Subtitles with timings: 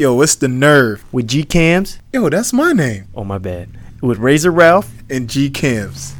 [0.00, 1.04] Yo, what's the nerve?
[1.12, 1.98] with Gcamz.
[2.10, 3.06] Yo, that's my name.
[3.14, 3.68] Oh my bad.
[4.00, 4.90] With Razor Ralph.
[5.10, 6.14] And Gcamz.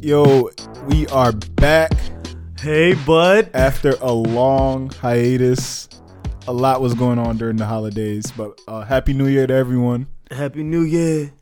[0.00, 0.48] Yo,
[0.88, 1.92] we are back
[2.58, 3.50] Hey, bud.
[3.52, 5.90] after a long hiatus.
[6.48, 10.06] A lot was going on during the holidays, but uh, happy New Year to everyone.
[10.30, 11.32] Happy New Year.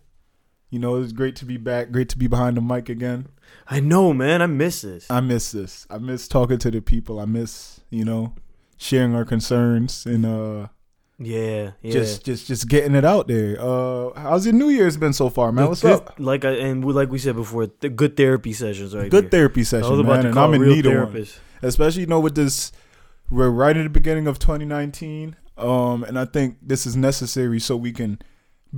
[0.71, 1.91] You know, it's great to be back.
[1.91, 3.27] Great to be behind the mic again.
[3.69, 4.41] I know, man.
[4.41, 5.11] I miss this.
[5.11, 5.87] I miss this.
[5.91, 7.19] I miss talking to the people.
[7.19, 8.35] I miss, you know,
[8.79, 10.69] sharing our concerns and uh
[11.19, 11.93] Yeah, yeah.
[11.93, 13.57] just just just getting it out there.
[13.61, 15.67] Uh how's your New Year's been so far, man?
[15.69, 16.15] What's Good- up?
[16.19, 19.31] Like I and we, like we said before, the good therapy sessions right Good here.
[19.31, 21.27] therapy sessions, about man, and I'm in need of one.
[21.63, 22.71] Especially you know with this
[23.29, 25.35] we're right at the beginning of 2019.
[25.59, 28.21] Um and I think this is necessary so we can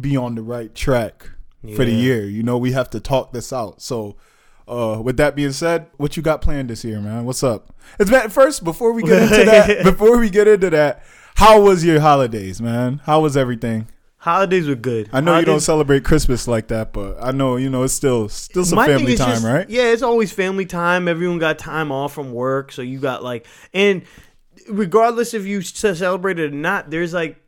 [0.00, 1.28] be on the right track
[1.76, 2.24] for the year.
[2.24, 3.80] You know, we have to talk this out.
[3.82, 4.16] So
[4.68, 7.24] uh, with that being said, what you got planned this year, man?
[7.24, 7.74] What's up?
[7.98, 9.84] It's been first before we get into that.
[9.84, 11.04] before we get into that,
[11.36, 13.00] how was your holidays, man?
[13.04, 13.88] How was everything?
[14.18, 15.10] Holidays were good.
[15.12, 18.28] I know you don't celebrate Christmas like that, but I know you know it's still
[18.28, 19.68] still some family time, just- right?
[19.68, 21.08] Yeah, it's always family time.
[21.08, 24.02] Everyone got time off from work, so you got like, and
[24.68, 27.41] regardless if you s- celebrate it or not, there's like,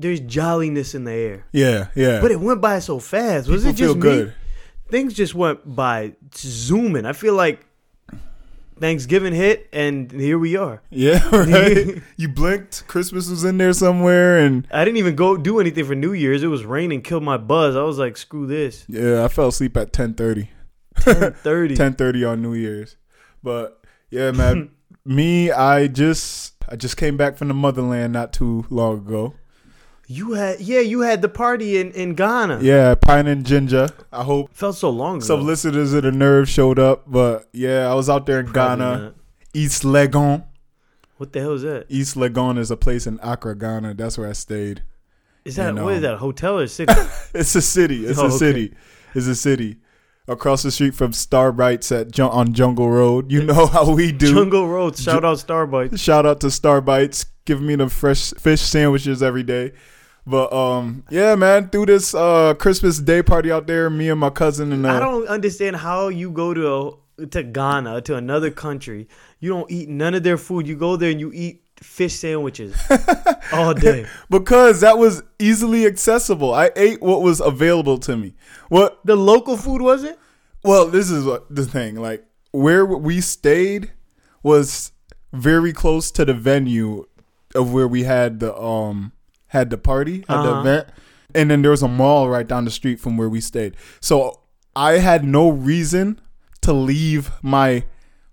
[0.00, 1.46] there's jolliness in the air.
[1.52, 2.20] Yeah, yeah.
[2.20, 3.48] But it went by so fast.
[3.48, 4.00] Was People it just feel me?
[4.00, 4.34] good.
[4.88, 7.06] Things just went by zooming.
[7.06, 7.64] I feel like
[8.80, 10.82] Thanksgiving hit, and here we are.
[10.90, 12.02] Yeah, right.
[12.16, 15.94] you blinked, Christmas was in there somewhere, and I didn't even go do anything for
[15.94, 16.42] New Year's.
[16.42, 17.76] It was raining, killed my buzz.
[17.76, 18.86] I was like, screw this.
[18.88, 20.50] yeah, I fell asleep at ten thirty.
[20.96, 21.76] 10:30.
[21.76, 22.96] ten thirty on New Year's.
[23.42, 24.70] But yeah, man,
[25.04, 29.34] me, I just I just came back from the motherland not too long ago.
[30.12, 32.58] You had, yeah, you had the party in, in Ghana.
[32.62, 33.92] Yeah, Pine and Ginja.
[34.12, 35.24] I hope Felt so long ago.
[35.24, 38.84] some listeners of the Nerve showed up, but yeah, I was out there in Probably
[38.84, 39.14] Ghana, not.
[39.54, 40.42] East Legon.
[41.18, 41.86] What the hell is that?
[41.88, 43.94] East Legon is a place in Accra, Ghana.
[43.94, 44.82] That's where I stayed.
[45.44, 46.14] Is that what is um, that?
[46.14, 46.92] A hotel or city?
[47.32, 48.04] It's a city.
[48.04, 48.36] It's Oh, a okay.
[48.36, 48.74] city.
[49.14, 49.76] It's a city.
[50.26, 53.30] Across the street from Starbites at on Jungle Road.
[53.30, 54.34] You know how we do.
[54.34, 54.96] Jungle Road.
[54.98, 56.00] Shout out Starbucks.
[56.00, 59.70] Shout out to Starbites, giving me the fresh fish sandwiches every day.
[60.26, 64.30] But um, yeah, man, through this uh Christmas day party out there, me and my
[64.30, 68.50] cousin and uh, I don't understand how you go to a, to Ghana to another
[68.50, 69.08] country.
[69.40, 70.66] You don't eat none of their food.
[70.66, 72.76] You go there and you eat fish sandwiches
[73.52, 74.06] all day.
[74.28, 76.52] because that was easily accessible.
[76.52, 78.34] I ate what was available to me.
[78.68, 79.00] What?
[79.06, 80.18] The local food was it?
[80.62, 81.96] Well, this is what the thing.
[81.96, 83.92] Like where we stayed
[84.42, 84.92] was
[85.32, 87.06] very close to the venue
[87.54, 89.12] of where we had the um
[89.50, 90.60] had the party had the Uh-huh.
[90.60, 90.88] event,
[91.34, 93.76] and then there was a mall right down the street from where we stayed.
[94.00, 94.40] So
[94.74, 96.20] I had no reason
[96.62, 97.84] to leave my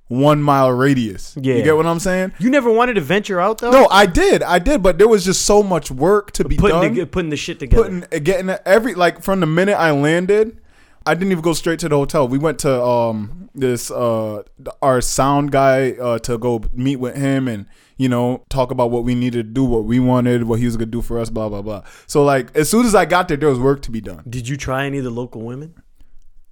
[0.08, 1.36] one mile radius.
[1.40, 1.56] Yeah.
[1.56, 2.32] you get what I'm saying?
[2.40, 3.72] You never wanted to venture out though.
[3.72, 6.80] No, I did, I did, but there was just so much work to be putting
[6.82, 7.84] done the, putting the shit together.
[7.84, 10.62] putting getting every like from the minute I landed,
[11.06, 12.26] I didn't even go straight to the hotel.
[12.28, 14.44] We went to um this uh
[14.82, 17.66] our sound guy uh to go meet with him and
[17.98, 20.78] you know talk about what we needed to do, what we wanted, what he was
[20.78, 21.84] gonna do for us, blah blah blah.
[22.08, 24.24] So like as soon as I got there, there was work to be done.
[24.30, 25.74] Did you try any of the local women?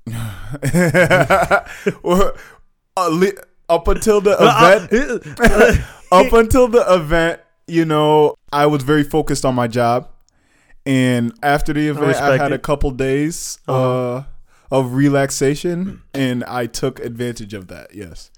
[2.03, 2.34] Well,
[2.97, 3.25] uh,
[3.69, 9.55] up until the event, up until the event, you know, I was very focused on
[9.55, 10.09] my job.
[10.85, 13.72] And after the event, I, respect had a couple days uh,
[14.17, 14.23] Uh-huh.
[14.69, 17.95] of relaxation, and I took advantage of that.
[17.95, 18.29] Yes,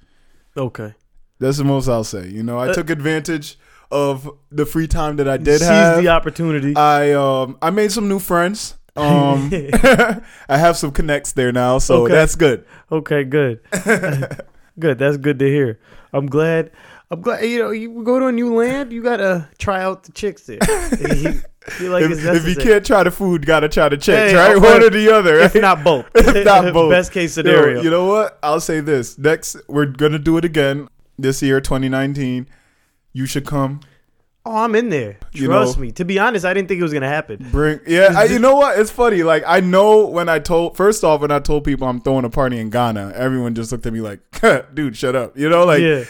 [0.55, 0.93] okay.
[1.39, 2.27] That's the most I'll say.
[2.27, 3.57] You know, I Uh, took advantage
[3.91, 6.01] of the free time that I did Seize have.
[6.01, 6.75] the opportunity.
[6.75, 8.75] I um I made some new friends.
[8.95, 9.49] Um,
[10.49, 12.13] I have some connects there now, so Okay.
[12.13, 12.65] that's good.
[12.91, 13.59] Okay, good.
[14.79, 14.97] good.
[14.99, 15.79] That's good to hear.
[16.13, 16.71] I'm glad.
[17.11, 17.43] I'm glad.
[17.45, 20.57] You know, you go to a new land, you gotta try out the chicks there.
[21.79, 24.57] you like if, if you can't try the food, gotta try the chicks, Hey, right?
[24.57, 25.39] One or the other.
[25.39, 26.05] if not both.
[26.15, 26.89] If not both.
[26.89, 27.81] Best case Yo, scenario.
[27.81, 28.37] you know what?
[28.43, 29.17] I'll say this.
[29.17, 32.47] Next, we're gonna do it again this year, 2019.
[33.13, 33.79] You should come.
[34.45, 35.17] oh, I'm in there.
[35.33, 35.91] You Trust know- me.
[35.93, 37.47] To be honest, I didn't think it was gonna happen.
[37.51, 38.13] Bring yeah.
[38.15, 38.79] I, you know what?
[38.79, 39.23] It's funny.
[39.23, 42.29] Like I know when I told first off when I told people I'm throwing a
[42.29, 44.19] party in Ghana, everyone just looked at me like,
[44.73, 46.03] "Dude, shut up." You know, like yeah.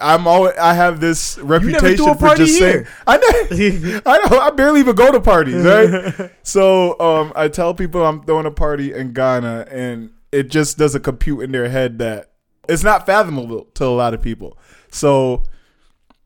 [0.00, 2.86] I'm always I have this reputation for just saying.
[3.06, 4.00] I know.
[4.06, 4.38] I know.
[4.40, 6.30] I barely even go to parties, right?
[6.42, 11.02] so um, I tell people I'm throwing a party in Ghana, and it just doesn't
[11.02, 12.32] compute in their head that
[12.68, 14.58] it's not fathomable to a lot of people.
[14.90, 15.44] So,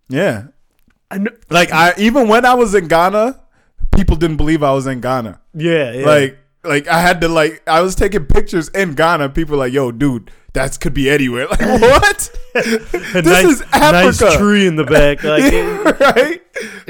[0.08, 0.48] yeah,
[1.10, 1.30] I know.
[1.50, 3.40] like I even when I was in Ghana,
[3.94, 5.40] people didn't believe I was in Ghana.
[5.54, 5.92] Yeah.
[5.92, 6.06] yeah.
[6.06, 9.30] Like like I had to like I was taking pictures in Ghana.
[9.30, 12.30] People were like, "Yo, dude, that could be anywhere." Like what?
[12.54, 15.22] This nice, is Africa, nice tree in the back.
[15.22, 15.52] Like,
[16.00, 16.42] right?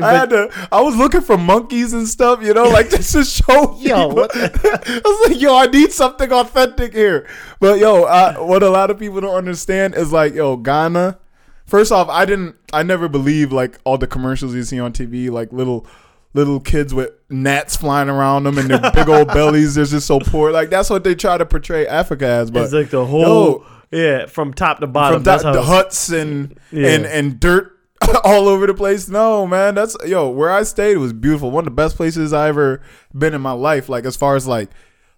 [0.03, 0.69] I had to.
[0.73, 3.77] I was looking for monkeys and stuff, you know, like just to show.
[3.79, 4.11] Yo.
[4.35, 7.27] I was like, yo, I need something authentic here.
[7.61, 11.19] But yo, I, what a lot of people don't understand is like, yo, Ghana.
[11.67, 12.57] First off, I didn't.
[12.73, 15.87] I never believed like all the commercials you see on TV, like little
[16.35, 19.75] little kids with gnats flying around them and their big old bellies.
[19.75, 20.51] They're just so poor.
[20.51, 22.51] Like that's what they try to portray Africa as.
[22.51, 25.23] But it's like the whole, yeah, from top to bottom.
[25.23, 26.89] from the huts and Yeah.
[26.89, 27.78] and and dirt
[28.25, 29.09] all over the place.
[29.09, 30.29] No, man, that's yo.
[30.29, 31.51] Where I stayed was beautiful.
[31.51, 32.81] One of the best places I ever
[33.17, 33.89] been in my life.
[33.89, 34.71] Like as far as like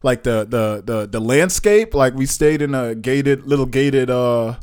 [0.02, 1.94] like the the the the landscape.
[1.94, 4.56] Like we stayed in a gated little gated uh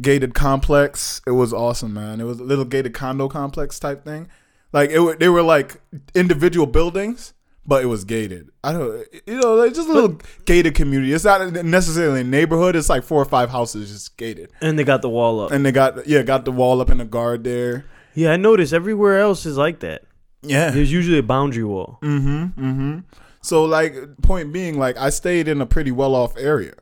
[0.00, 1.20] gated complex.
[1.26, 2.20] It was awesome, man.
[2.20, 4.28] It was a little gated condo complex type thing.
[4.72, 5.80] Like it, they were like
[6.14, 7.34] individual buildings,
[7.66, 8.50] but it was gated.
[8.64, 11.12] I don't, you know, like just a little gated community.
[11.12, 12.76] It's not necessarily a neighborhood.
[12.76, 15.52] It's like four or five houses just gated, and they got the wall up.
[15.52, 17.86] and they got yeah, got the wall up and the guard there.
[18.14, 20.02] Yeah, I noticed everywhere else is like that.
[20.42, 20.70] Yeah.
[20.70, 21.98] There's usually a boundary wall.
[22.02, 22.60] Mm-hmm.
[22.60, 22.98] Mm-hmm.
[23.42, 26.74] So like point being, like I stayed in a pretty well off area.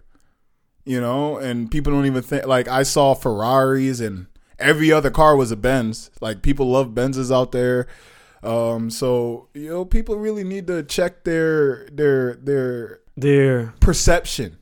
[0.84, 4.26] You know, and people don't even think like I saw Ferraris and
[4.58, 6.10] every other car was a Benz.
[6.20, 7.86] Like people love Benzes out there.
[8.42, 14.58] Um, so you know, people really need to check their their their their perception.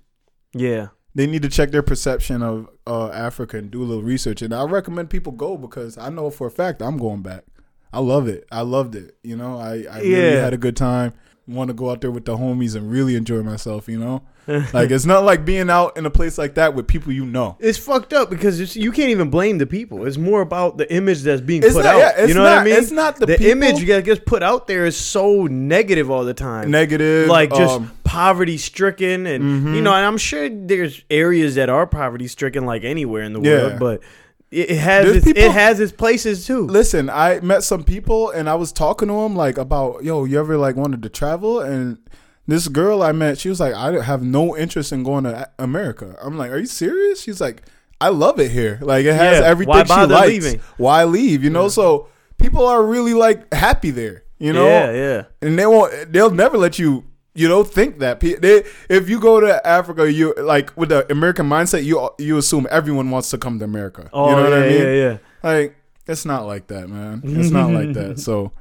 [0.53, 0.89] yeah.
[1.15, 4.41] They need to check their perception of uh, Africa and do a little research.
[4.41, 7.45] And I recommend people go because I know for a fact I'm going back.
[7.93, 8.47] I love it.
[8.53, 9.17] I loved it.
[9.25, 10.41] You know, I, I really Yeah.
[10.45, 11.15] had a good time.
[11.49, 13.89] Want to go out there with the homies and really enjoy myself.
[13.89, 14.23] You know,
[14.75, 17.57] like it's not like being out in a place like that with people you know.
[17.59, 20.07] It's fucked up because it's, you can't even blame the people.
[20.07, 21.99] It's more about the image that's being It's put not- out.
[22.01, 22.75] yeah, it's you know what I mean?
[22.75, 23.47] it's not the people.
[23.47, 26.71] image that gets put out there is so negative all the time.
[26.71, 31.71] Negative, like just um, poverty stricken, and you know, and I'm sure there's areas that
[31.71, 33.69] are poverty stricken, like anywhere in the Yeah.
[33.69, 34.01] world, but
[34.51, 36.67] it, has There's its, people- it has its places too.
[36.67, 40.39] Listen, I met some people and I was talking to them like about, yo, you
[40.39, 41.61] ever like wanted to travel?
[41.61, 41.99] And
[42.47, 46.17] this girl I met, she was like, I have no interest in going to America.
[46.23, 47.21] I'm like, are you serious?
[47.23, 47.63] She's like,
[48.01, 48.79] I love it here.
[48.81, 50.29] Like it has Yeah, everything why she likes.
[50.29, 50.61] leaving?
[50.77, 51.43] Why leave?
[51.45, 52.09] You know, so
[52.39, 54.23] people are really like happy there.
[54.39, 55.23] You know, yeah, yeah.
[55.43, 56.13] and they won't.
[56.13, 57.05] They'll never let you.
[57.39, 61.49] You don't think that they, if you go to Africa, you like with the American
[61.49, 64.11] mindset, you you assume everyone wants to come to America.
[64.13, 64.83] Oh, you know yeah, what I mean?
[64.83, 65.19] yeah, yeah.
[65.43, 65.77] Like
[66.07, 67.23] it's not like that, man.
[67.25, 68.19] It's not like that.
[68.29, 68.53] So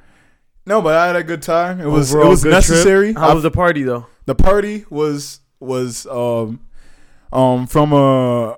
[0.66, 1.80] no, but I had a good time.
[1.80, 3.14] It was Overall, it was necessary.
[3.14, 3.18] Trip.
[3.24, 4.06] How I- was the party though?
[4.26, 6.60] the party was was um
[7.32, 8.58] um from a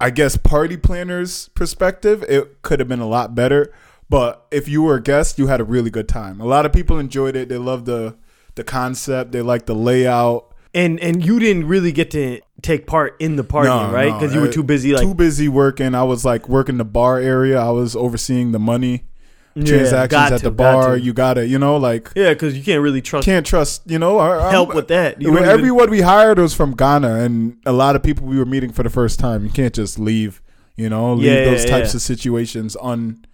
[0.00, 3.72] I guess party planner's perspective, it could have been a lot better.
[4.08, 6.40] But if you were a guest, you had a really good time.
[6.40, 7.48] A lot of people enjoyed it.
[7.48, 8.16] They loved the
[8.60, 9.32] the concept.
[9.32, 10.46] They liked the layout.
[10.72, 14.10] And and you didn't really get to take part in the party, No, right?
[14.10, 15.94] no, Because you were too busy, like too busy working.
[15.94, 17.58] I was like working the bar area.
[17.58, 19.04] I was overseeing the money
[19.56, 20.94] Yeah, transactions got at the got bar.
[20.94, 21.00] to.
[21.00, 24.18] You gotta, you know, like yeah, because you can't really trust can't trust, you know,
[24.20, 25.20] our- our- help with that.
[25.20, 28.38] You don't even- everyone we hired was from Ghana, and a lot of people we
[28.38, 29.42] were meeting for the first time.
[29.42, 30.40] You can't just leave,
[30.76, 33.24] you know, leave Yeah, those yeah, types of situations un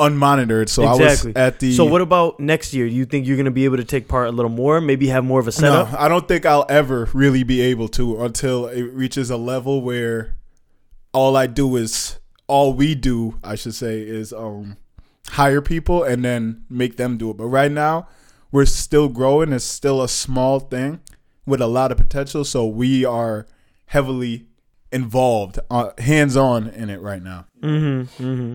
[0.00, 0.68] unmonitored.
[0.68, 1.32] So I exactly.
[1.32, 1.72] was at the.
[1.72, 2.88] so what about next year?
[2.88, 4.80] Do you think you're gonna be able to take part a little more?
[4.80, 5.92] Maybe have more of a setup.
[5.92, 5.98] No.
[5.98, 10.36] I don't think I'll ever really be able to until it reaches a level where
[11.12, 14.76] all I do is all we do, I should say, is um
[15.28, 17.36] hire people and then make them do it.
[17.36, 18.08] But right now,
[18.50, 19.52] we're still growing.
[19.52, 21.00] It's still a small thing
[21.46, 22.44] with a lot of potential.
[22.44, 23.46] So we are
[23.86, 24.46] heavily
[24.92, 27.46] involved, uh, hands on in it right now.
[27.62, 28.24] Mm-hmm.
[28.24, 28.54] Mm-hmm.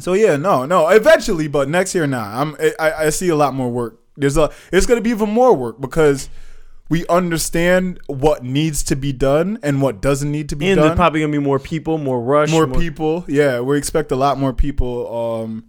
[0.00, 0.88] So yeah, no, no.
[0.88, 2.40] Eventually, but next year, nah.
[2.40, 2.56] I'm.
[2.78, 4.00] I, I see a lot more work.
[4.16, 4.50] There's a.
[4.72, 6.28] It's gonna be even more work because
[6.88, 10.88] we understand what needs to be done and what doesn't need to be And done.
[10.88, 13.24] there's probably gonna be more people, more rush, more people.
[13.28, 15.42] Yeah, we expect a lot more people.
[15.44, 15.64] Um,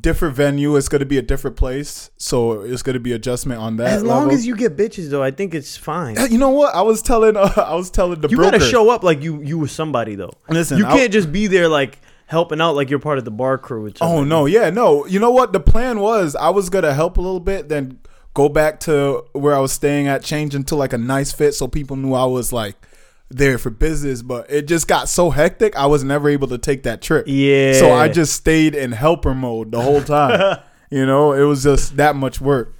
[0.00, 0.76] different venue.
[0.76, 3.88] It's gonna be a different place, so it's gonna be adjustment on that.
[3.88, 4.34] As long level.
[4.34, 6.16] as you get bitches, though, I think it's fine.
[6.30, 6.74] You know what?
[6.74, 7.36] I was telling.
[7.36, 8.58] Uh, I was telling the You broker.
[8.58, 10.34] gotta show up like you you were somebody though.
[10.50, 13.30] Listen, you I- can't just be there like helping out like you're part of the
[13.30, 13.86] bar crew.
[13.86, 15.06] Or Oh no, yeah, no.
[15.06, 15.52] You know what?
[15.52, 17.98] The plan was I was gonna help a little bit, then
[18.34, 21.66] go back to where I was staying at, change into like a nice fit, so
[21.66, 22.76] people knew I was like
[23.30, 24.22] there for business.
[24.22, 27.24] But it just got so hectic, I was never able to take that trip.
[27.26, 27.72] Yeah.
[27.72, 30.58] So I just stayed in helper mode the whole time.
[30.90, 32.74] you know, it was just that much work.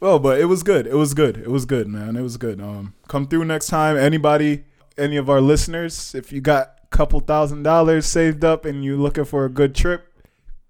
[0.00, 0.86] Well, but it was good.
[0.86, 1.36] It was good.
[1.36, 2.16] It was good, man.
[2.16, 2.60] It was good.
[2.60, 3.96] Um, come through next time.
[3.96, 4.64] Anybody,
[4.98, 9.24] any of our listeners, if you got couple thousand dollars saved up and you looking
[9.24, 10.06] for a good trip,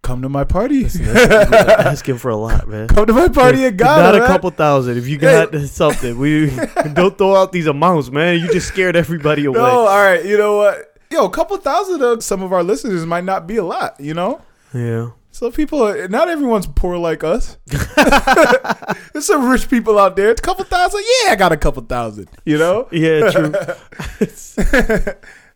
[0.03, 0.85] come to my party.
[1.05, 2.89] asking for a lot, man.
[2.89, 4.27] come to my party and got Not a man.
[4.27, 4.97] couple thousand.
[4.99, 6.51] If you got something, we
[6.95, 8.39] don't throw out these amounts, man.
[8.41, 9.59] You just scared everybody away.
[9.59, 10.25] No, all right.
[10.25, 10.87] You know what?
[11.11, 13.99] Yo, a couple thousand of some of our listeners might not be a lot.
[14.01, 14.41] You know.
[14.73, 15.11] Yeah.
[15.33, 17.57] So people, are, not everyone's poor like us.
[19.13, 20.31] There's some rich people out there.
[20.31, 21.01] It's a couple thousand.
[21.25, 22.29] Yeah, I got a couple thousand.
[22.45, 23.53] You know, Yeah, true.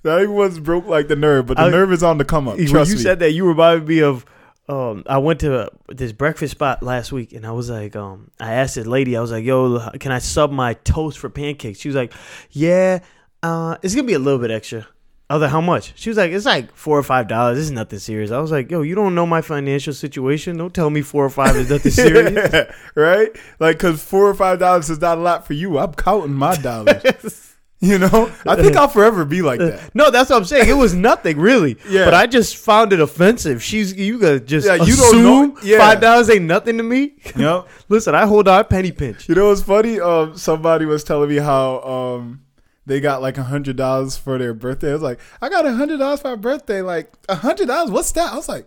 [0.05, 2.59] Not everyone's broke like the nerve, but the I- nerve is on the come up.
[2.59, 3.03] Trust you me.
[3.03, 4.25] said that, you reminded me of.
[4.67, 8.55] Um, I went to this breakfast spot last week, and I was like, um, I
[8.55, 11.89] asked this lady, I was like, "Yo, can I sub my toast for pancakes?" She
[11.89, 12.15] was like,
[12.51, 13.01] "Yeah,
[13.43, 14.87] uh, it's gonna be a little bit extra."
[15.29, 17.59] I was like, "How much?" She was like, "It's like four or five dollars.
[17.59, 20.57] This is nothing serious." I was like, "Yo, you don't know my financial situation.
[20.57, 23.29] Don't tell me four or five is nothing serious." right?
[23.61, 25.77] Like, cause four or five dollars is not a lot for you.
[25.79, 27.03] I'm counting my dollars.
[27.91, 29.95] you know, I think I'll forever be like that.
[29.95, 30.69] No, that's what I'm saying.
[30.69, 31.77] It was nothing really.
[31.89, 32.07] Yeah.
[32.07, 33.63] But I just found it offensive.
[33.63, 35.79] She's you gotta just Yeah, you don't know- yeah.
[35.79, 37.15] five dollars ain't nothing to me.
[37.37, 37.69] Yep.
[37.89, 39.29] Listen, I hold on penny pinch.
[39.29, 40.01] You know what's funny?
[40.01, 42.41] Um, somebody was telling me how um
[42.87, 44.91] they got like a hundred dollars for their birthday.
[44.91, 46.81] I was like, I got a hundred dollars for my birthday.
[46.83, 47.91] Like a hundred dollars?
[47.91, 48.33] What's that?
[48.33, 48.67] I was like,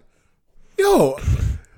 [0.77, 1.17] yo,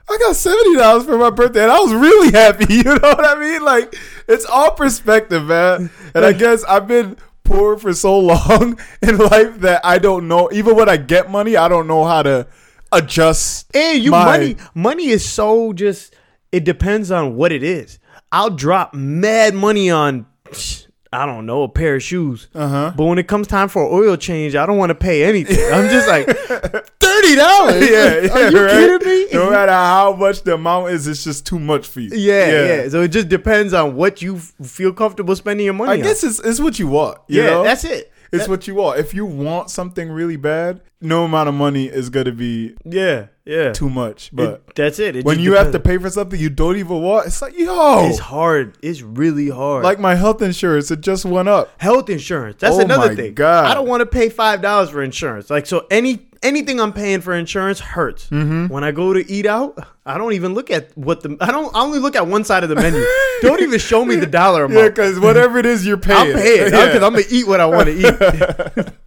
[0.10, 2.66] I got seventy dollars for my birthday, and I was really happy.
[2.74, 3.64] You know what I mean?
[3.64, 3.96] Like
[4.28, 5.90] it's all perspective, man.
[6.14, 7.18] And I guess I've been
[7.50, 10.50] poor for so long in life that I don't know.
[10.52, 12.48] Even when I get money, I don't know how to
[12.92, 13.76] adjust.
[13.76, 16.16] And you my- money money is so just
[16.52, 18.00] it depends on what it is.
[18.32, 20.26] I'll drop mad money on
[21.12, 22.50] I don't know, a pair of shoes.
[22.54, 22.94] Uh-huh.
[22.96, 25.58] But when it comes time for oil change, I don't want to pay anything.
[25.74, 26.28] I'm just like
[27.36, 27.90] thirty dollars.
[27.90, 28.72] Yeah, yeah, Are you right?
[28.72, 29.28] kidding me?
[29.34, 32.10] No matter how much the amount is, it's just too much for you.
[32.14, 35.96] Yeah, yeah, So it just depends on what you feel comfortable spending your money I
[35.96, 36.02] on.
[36.02, 37.20] guess it's, it's what you want.
[37.28, 37.64] You yeah, know?
[37.64, 38.12] that's it.
[38.32, 39.00] It's what you want.
[39.00, 43.72] If you want something really bad, no amount of money is gonna be Yeah, yeah.
[43.74, 44.30] too much.
[44.32, 45.16] But It- that's it.
[45.16, 48.08] It when you have to pay for something you don't even want, it's like yo,
[48.08, 48.78] it's hard.
[48.84, 49.84] It's really hard.
[49.84, 51.72] like my health insurance, it just went up.
[51.82, 52.58] health insurance.
[52.60, 53.34] That's Oh another my thing.
[53.34, 53.66] God.
[53.66, 55.50] I don't want to pay five dollars for insurance.
[55.50, 58.28] Like so, any anything I'm paying for insurance hurts.
[58.30, 58.68] Mm-hmm.
[58.68, 61.76] When I go to eat out, I don't even look at what the I don't.
[61.76, 63.04] I only look at one side of the menu.
[63.42, 64.96] don't even show me the dollar Yeah, amount.
[64.96, 66.36] because whatever it is, you're paying.
[66.36, 66.86] I'm paying Yeah.
[66.86, 68.88] because I'm gonna eat what I want to eat.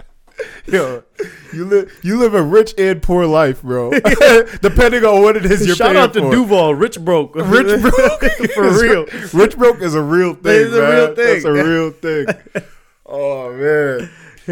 [0.67, 1.03] Yo,
[1.53, 3.91] you live you live a rich and poor life, bro.
[4.63, 6.31] Depending on what it is you're paying Shout out to for.
[6.33, 8.23] Duval, rich broke, Rich broke
[8.55, 9.07] for real.
[9.33, 10.67] Rich broke is a real thing.
[10.67, 11.17] It's a real thing.
[11.17, 12.27] That's a real thing.
[13.07, 14.11] oh man.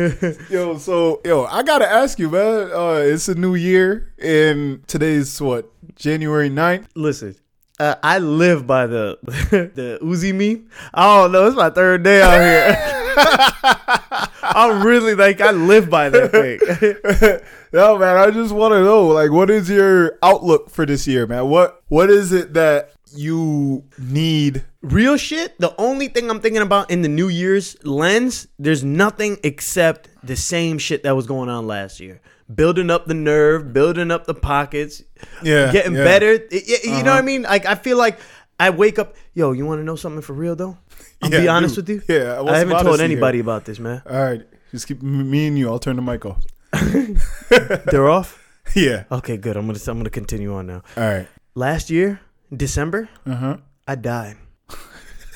[0.51, 2.71] Yo, so yo, I gotta ask you, man.
[2.73, 6.87] Uh, it's a new year, and today's what January 9th?
[6.95, 7.35] Listen,
[7.81, 10.69] uh, I live by the the Uzi meme.
[10.95, 11.47] I don't know.
[11.49, 14.29] It's my third day out here.
[14.43, 17.41] I'm really like I live by that thing.
[17.73, 18.17] no, man.
[18.17, 21.49] I just want to know, like, what is your outlook for this year, man?
[21.49, 24.65] What what is it that you need?
[24.83, 25.59] Real shit.
[25.59, 30.37] The only thing I'm thinking about in the New Year's lens, there's nothing except the
[30.37, 32.21] same shit that was going on last year.
[32.55, 35.03] Building up the nerve, building up the pockets,
[35.43, 36.05] Yeah, getting yeah.
[36.05, 36.33] better.
[36.51, 37.23] Y- y- You know what I Uh-huh.
[37.23, 37.43] mean?
[37.43, 38.19] Like I feel like
[38.59, 39.15] I wake up.
[39.35, 40.77] Yo, you want to know something for real though?
[41.23, 41.89] I'll Yeah, be honest dude.
[41.89, 42.17] with you.
[42.17, 43.43] Yeah, what's I haven't told anybody here?
[43.45, 44.03] about this, man.
[44.09, 45.69] All right, just keep me and you.
[45.69, 46.43] I'll turn the mic off.
[47.91, 48.39] They're off.
[48.77, 49.03] Yeah.
[49.11, 49.57] Okay, good.
[49.57, 50.83] I'm gonna I'm gonna continue on now.
[50.97, 51.27] All right.
[51.57, 52.21] Last year,
[52.55, 53.57] December, Uh huh.
[53.87, 54.37] I died.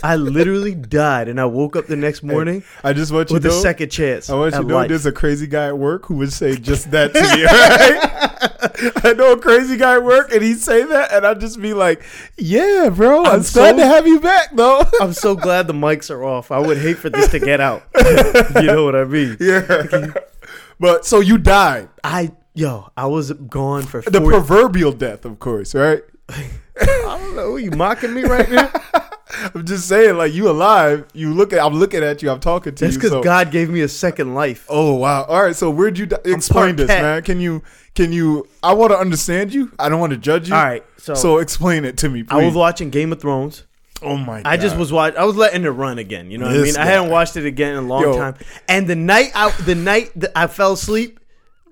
[0.02, 3.44] I literally died, and I woke up the next morning I just want you with
[3.44, 4.28] to a second chance.
[4.28, 4.88] I want you to know life.
[4.88, 7.44] there's a crazy guy at work who would say just that to me.
[7.44, 9.04] Right?
[9.04, 11.72] I know a crazy guy at work, and he'd say that, and I'd just be
[11.74, 12.02] like,
[12.36, 16.10] "Yeah, bro, I'm, I'm glad to have you back, though." I'm so glad the mics
[16.10, 16.50] are off.
[16.50, 17.84] I would hate for this to get out.
[18.56, 19.36] you know what I mean?
[19.40, 20.12] yeah.
[20.80, 25.74] but so you died, I yo, I was gone for the proverbial death, of course,
[25.74, 26.02] right?
[26.80, 27.56] I don't know.
[27.56, 28.70] You mocking me right now?
[29.54, 31.06] I'm just saying, like you alive.
[31.12, 32.30] You look at, I'm looking at you.
[32.30, 32.88] I'm talking to you.
[32.90, 33.00] That's you.
[33.00, 34.66] because so- God gave me a second life.
[34.68, 35.24] Oh wow!
[35.24, 37.02] All right, so where'd you di- explain this, cat.
[37.02, 37.22] man?
[37.22, 37.62] Can you?
[37.94, 38.46] Can you?
[38.62, 39.72] I want to understand you.
[39.78, 40.54] I don't want to judge you.
[40.54, 42.42] All right, so, So explain it to me, please.
[42.42, 43.64] I was watching Game of Thrones.
[44.02, 44.42] oh my!
[44.42, 44.48] God.
[44.52, 45.14] I just was watch.
[45.16, 46.30] I was letting it run again.
[46.30, 46.82] You know what I This mean?
[46.82, 48.16] I hadn't watched it again in a long Yo.
[48.18, 48.34] time.
[48.68, 51.18] And the night I, the night that I fell asleep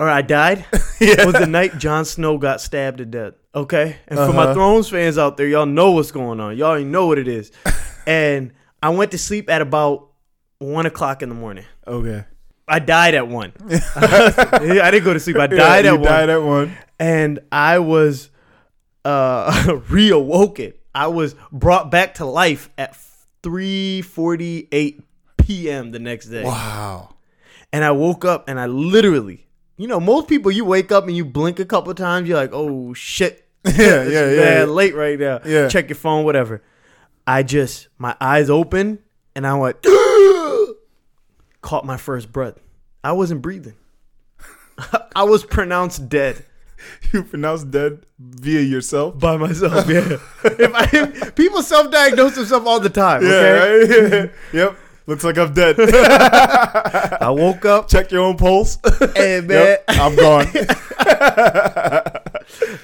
[0.00, 0.64] or I died
[1.00, 1.24] Yeah.
[1.26, 3.34] was the night Jon Snow got stabbed to death.
[3.54, 4.54] Okay, and for my Uh-huh.
[4.54, 6.56] Thrones fans out there, y'all know what's going on.
[6.56, 7.52] Y'all already know what it is.
[8.06, 10.08] and I went to sleep at about
[10.58, 11.64] one o'clock in the morning.
[11.86, 12.24] Okay.
[12.66, 13.52] I died at one.
[13.96, 15.36] I didn't go to sleep.
[15.36, 16.76] I died Yeah, at you one died at one.
[16.98, 18.30] and I was
[19.04, 19.50] uh
[19.90, 20.72] reawoken.
[20.94, 22.96] I was brought back to life at
[23.42, 25.02] 3:48
[25.38, 25.90] p.m.
[25.90, 26.44] the next day.
[26.44, 27.14] Wow.
[27.72, 31.16] And I woke up and I literally you know, most people you wake up and
[31.16, 33.38] you blink a couple times, you're like, oh shit.
[33.64, 34.64] Yeah, It's yeah, yeah, bad yeah.
[34.74, 35.40] late right now.
[35.44, 35.68] Yeah.
[35.68, 36.62] Check your phone, whatever.
[37.26, 38.98] I just my eyes open
[39.36, 39.76] and I went
[41.60, 42.58] caught my first breath.
[43.04, 43.74] I wasn't breathing.
[45.16, 46.44] I was pronounced dead
[47.12, 49.18] You pronounced dead via yourself.
[49.18, 49.88] by myself.
[49.88, 50.18] Yeah.
[50.44, 53.22] if I, if people self-diagnose themselves all the time.
[53.22, 54.20] Yeah, Okay.
[54.20, 54.30] right?
[54.52, 54.76] yep.
[55.06, 55.76] Looks like I'm dead.
[55.80, 58.78] I woke up Check your own pulse.
[59.16, 60.46] and man, Yep, I'm gone.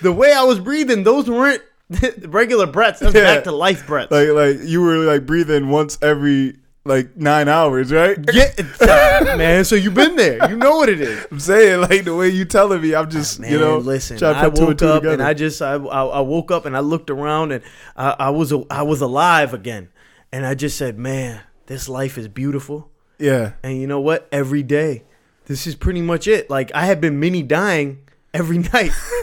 [0.02, 1.62] the way I was breathing, those weren't
[2.26, 3.00] regular breaths.
[3.00, 3.34] That's Yeah.
[3.36, 4.10] back to life breaths.
[4.10, 8.18] like like you were like breathing once every like nine hours, right?
[8.32, 8.50] Yeah,
[9.36, 9.64] man.
[9.64, 10.48] So you've been there.
[10.48, 11.26] You know what it is.
[11.30, 14.18] I'm saying like the way you telling me, I'm just Man, you know listen.
[14.18, 15.14] trying to I put two and woke up together.
[15.14, 17.62] and I just I, I I woke up and I looked around and
[17.96, 19.88] I, I was I was alive again,
[20.32, 22.90] and I just said, man, this life is beautiful.
[23.18, 24.28] yeah, And you know what?
[24.32, 25.04] Every day,
[25.46, 26.50] this is pretty much it.
[26.50, 28.00] Like I had been mini dying
[28.34, 28.92] every night.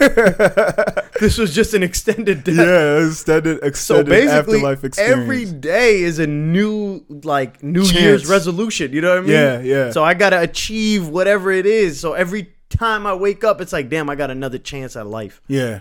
[1.20, 2.56] this was just an extended death.
[2.56, 5.20] yeah, extended So extended basically, afterlife experience.
[5.22, 8.00] every day is a new like New Chance.
[8.00, 8.92] Year's resolution.
[8.92, 9.30] You know what I mean?
[9.30, 9.90] Yeah, yeah.
[9.92, 12.00] So I gotta achieve whatever it is.
[12.00, 15.40] So every time I wake up, it's like, damn, I got another chance at life.
[15.48, 15.80] yeah.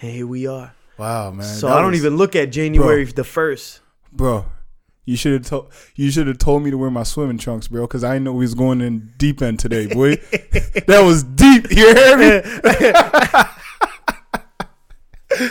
[0.00, 0.72] And here we are.
[0.96, 1.44] Wow, man.
[1.44, 3.80] So that I don't was- even look at January the first.
[4.12, 4.44] bro.
[5.08, 7.86] You should have told you should have told me to wear my swimming trunks, bro,
[7.86, 10.16] because I didn't know we was going in deep end today, boy.
[10.86, 11.70] that was deep.
[11.70, 12.42] You hear me?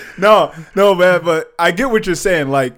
[0.19, 1.21] no, no, man.
[1.23, 2.49] But I get what you're saying.
[2.49, 2.75] Like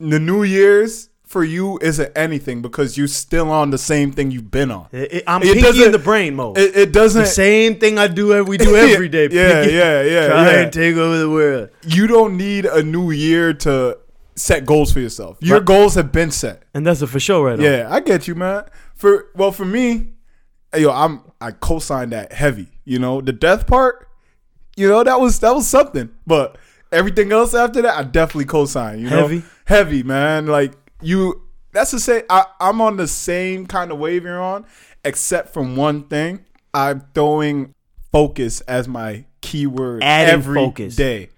[0.00, 4.50] the New Year's for you isn't anything because you're still on the same thing you've
[4.50, 4.86] been on.
[4.92, 6.56] It- it- I'm It pinky in the brain mode.
[6.56, 7.22] It, it doesn't.
[7.24, 8.42] the same thing I do.
[8.42, 9.28] We do every day.
[9.30, 10.60] Yeah, yeah, yeah, Try yeah.
[10.60, 11.68] and take over the world.
[11.86, 13.98] You don't need a new year to
[14.36, 15.38] set goals for yourself.
[15.40, 15.66] Your Right.
[15.66, 16.62] goals have been set.
[16.74, 17.58] And that's a for sure right.
[17.58, 18.64] Yeah, I get you, man.
[18.94, 20.08] For well, for me,
[20.76, 22.68] yo, I'm I co-signed that heavy.
[22.84, 24.08] You know, the death part,
[24.76, 26.10] you know, that was that was something.
[26.26, 26.56] But
[26.92, 29.00] everything else after that, I definitely co-signed.
[29.02, 29.36] You Heavy?
[29.38, 30.46] know, heavy, man.
[30.46, 34.64] Like you, that's to say, I, I'm on the same kind of wave you're on,
[35.04, 36.44] except from one thing.
[36.72, 37.74] I'm throwing
[38.12, 40.96] focus as my keyword Adding every focus.
[40.96, 41.28] day.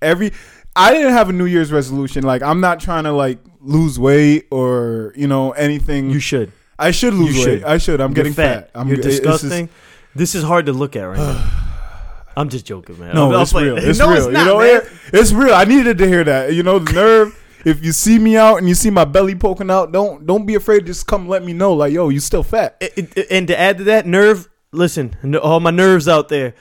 [0.00, 0.32] Every
[0.78, 2.22] I didn't have a New Year's resolution.
[2.24, 6.10] Like I'm not trying to like lose weight or you know anything.
[6.10, 6.52] You should.
[6.78, 7.58] I should lose You weight.
[7.60, 7.64] should.
[7.64, 8.00] I should.
[8.00, 8.70] I'm You're getting fat.
[8.72, 8.80] fat.
[8.80, 9.68] I'm You're just- disgusting.
[10.14, 11.64] this is hard to look at right now.
[12.36, 13.14] I'm just joking, man.
[13.16, 13.76] no, I'm- it's I'm real.
[13.78, 14.16] It's no, real.
[14.28, 14.76] It's not, you know, man.
[14.82, 15.54] it- it's real.
[15.54, 16.52] I needed to hear that.
[16.54, 17.44] You know, the nerve.
[17.64, 20.54] if you see me out and you see my belly poking out, don't don't be
[20.54, 20.86] afraid.
[20.86, 21.72] Just come let me know.
[21.74, 22.76] Like, yo, you still fat.
[22.80, 24.48] It- it- and to add to that, nerve.
[24.70, 26.54] Listen, all my nerves out there.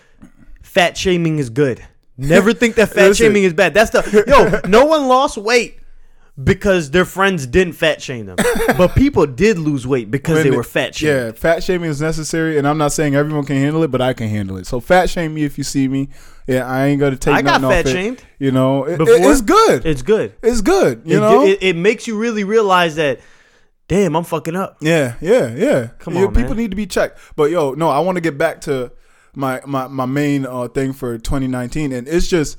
[0.64, 1.86] Fat shaming is good.
[2.18, 3.28] Never think that fat Listen.
[3.28, 3.74] shaming is bad.
[3.74, 4.68] That's the yo.
[4.70, 5.80] No one lost weight
[6.44, 8.36] because their friends didn't fat shame them,
[8.78, 11.16] but people did lose weight because they When- were fat shamed.
[11.16, 14.14] Yeah, fat shaming is necessary, and I'm not saying everyone can handle it, but I
[14.14, 14.68] can handle it.
[14.68, 16.10] So fat shame me if you see me.
[16.48, 17.34] Yeah, I ain't gonna take.
[17.34, 17.92] I got nothing off fat it.
[17.92, 18.24] shamed.
[18.40, 19.16] You know, it, Before?
[19.32, 19.86] it's good.
[19.86, 20.34] It's good.
[20.44, 21.02] it's good.
[21.06, 21.44] You it, know.
[21.44, 23.20] it, it makes you really realize that.
[23.88, 24.78] Damn, I'm fucking up.
[24.82, 25.88] Yeah, yeah, yeah.
[26.00, 26.58] Come Yeah, on, people man.
[26.58, 27.20] need to be checked.
[27.38, 28.92] But yo, no, I want to get back to
[29.38, 32.58] my my my main uh, thing for 2019, and it's just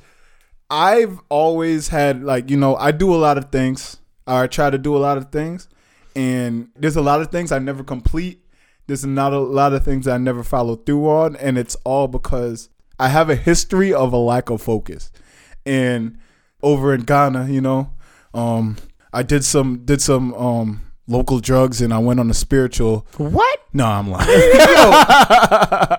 [0.70, 3.98] I've always had like you know I do a lot of things.
[4.26, 5.68] I try to do a lot of things,
[6.14, 8.44] and there's a lot of things I never complete.
[8.86, 12.68] There's not a lot of things I never follow through on, and it's all because
[12.98, 15.10] I have a history of a lack of focus.
[15.66, 16.18] And
[16.62, 17.92] over in Ghana, you know,
[18.32, 18.76] um,
[19.12, 23.60] I did some did some um local drugs, and I went on a spiritual What?
[23.72, 24.28] no, I'm lying.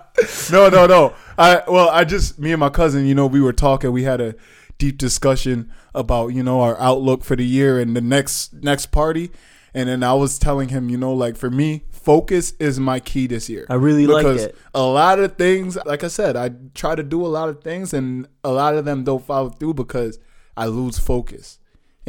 [0.51, 1.13] no, no, no.
[1.37, 3.91] I well, I just me and my cousin, you know, we were talking.
[3.91, 4.35] We had a
[4.77, 9.31] deep discussion about you know our outlook for the year and the next next party.
[9.73, 13.27] And then I was telling him, you know, like for me, focus is my key
[13.27, 13.67] this year.
[13.69, 14.29] I really like it.
[14.29, 17.61] because a lot of things, like I said, I try to do a lot of
[17.61, 20.17] things, and a lot of them don't follow through because
[20.57, 21.58] I lose focus.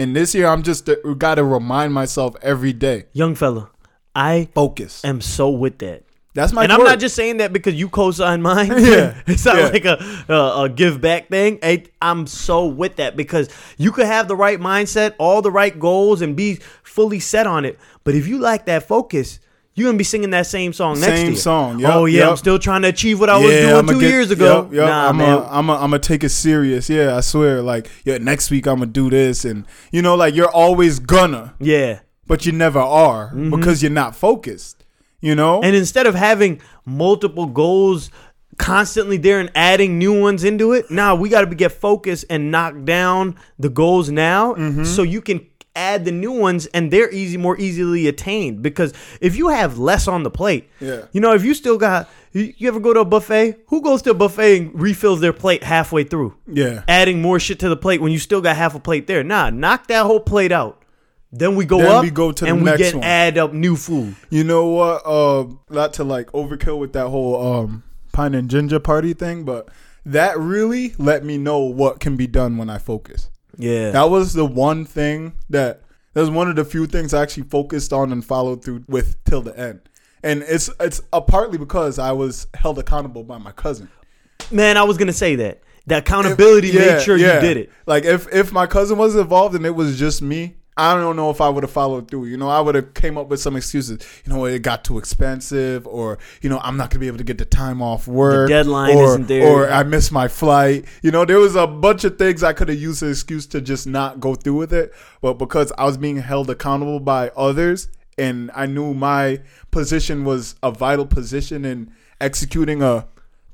[0.00, 3.70] And this year, I'm just uh, got to remind myself every day, Young fella,
[4.14, 5.04] I focus.
[5.04, 6.04] am so with that.
[6.32, 6.62] That's my.
[6.62, 8.68] and I'm not just saying that because you co-sign mine.
[8.78, 9.20] Yeah.
[9.26, 9.66] it's not Yeah.
[9.68, 11.58] like a, a a give back thing.
[11.62, 15.78] I, I'm so with that because you could have the right mindset, all the right
[15.78, 17.78] goals, and be fully set on it.
[18.04, 19.38] But if you lack that focus,
[19.74, 21.36] you're gonna be singing that same song next Same year.
[21.36, 24.00] song, yep, oh yeah, I'm still trying to achieve what I was doing I'ma 2
[24.00, 24.62] get- years ago.
[24.64, 24.86] Yep, yep.
[24.86, 25.38] Nah, I'm man.
[25.38, 26.90] A, I'm a, I'm gonna take it serious.
[26.90, 27.62] Yeah, I swear.
[27.62, 31.54] Like, yeah, next week I'm gonna do this, and you know, like you're always gonna,
[31.60, 32.00] yeah.
[32.26, 34.84] but you never are because you're not focused.
[35.22, 35.64] You know, Mm-hmm.
[35.66, 38.10] And instead of having multiple goals
[38.56, 42.50] constantly there and adding new ones into it, now we got to get focused and
[42.50, 44.84] knock down the goals now Mm-hmm.
[44.84, 45.46] so you can
[45.88, 50.06] add the new ones and they're easy more easily attained because if you have less
[50.14, 51.02] on the plate Yeah.
[51.12, 53.46] you know if you still got You, ever go to a buffet?
[53.70, 56.82] Who goes to a buffet and refills their plate halfway through, Yeah.
[56.86, 59.24] adding more shit to the plate when you still got half a plate there?
[59.24, 60.76] Nah, knock that whole plate out.
[61.32, 63.02] Then we go Then up we go to and we get one.
[63.02, 64.14] add up new food.
[64.30, 65.02] You know what?
[65.04, 69.68] Uh, not to like overkill with that whole um pine and ginja party thing, but
[70.06, 73.28] that really let me know what can be done when I focus.
[73.60, 73.90] Yeah.
[73.90, 75.82] That was the one thing that
[76.14, 79.22] that was one of the few things I actually focused on and followed through with
[79.24, 79.80] till the end.
[80.22, 83.88] And it's it's uh, partly because I was held accountable by my cousin.
[84.50, 85.62] Man, I was gonna say that.
[85.86, 87.36] The accountability Yeah, made sure yeah.
[87.36, 87.70] you did it.
[87.86, 91.30] Like if if my cousin was involved and it was just me, I don't know
[91.30, 92.26] if I would have followed through.
[92.26, 94.00] You know, I would have came up with some excuses.
[94.24, 97.24] You know, it got too expensive, or you know, I'm not gonna be able to
[97.24, 98.48] get the time off work.
[98.48, 99.46] deadline or, isn't there.
[99.46, 100.86] or I missed my flight.
[101.02, 103.46] You know, there was a bunch of things I could have used as an excuse
[103.46, 104.94] to just not go through with it.
[105.20, 110.54] But because I was being held accountable by others, and I knew my position was
[110.62, 113.06] a vital position in executing a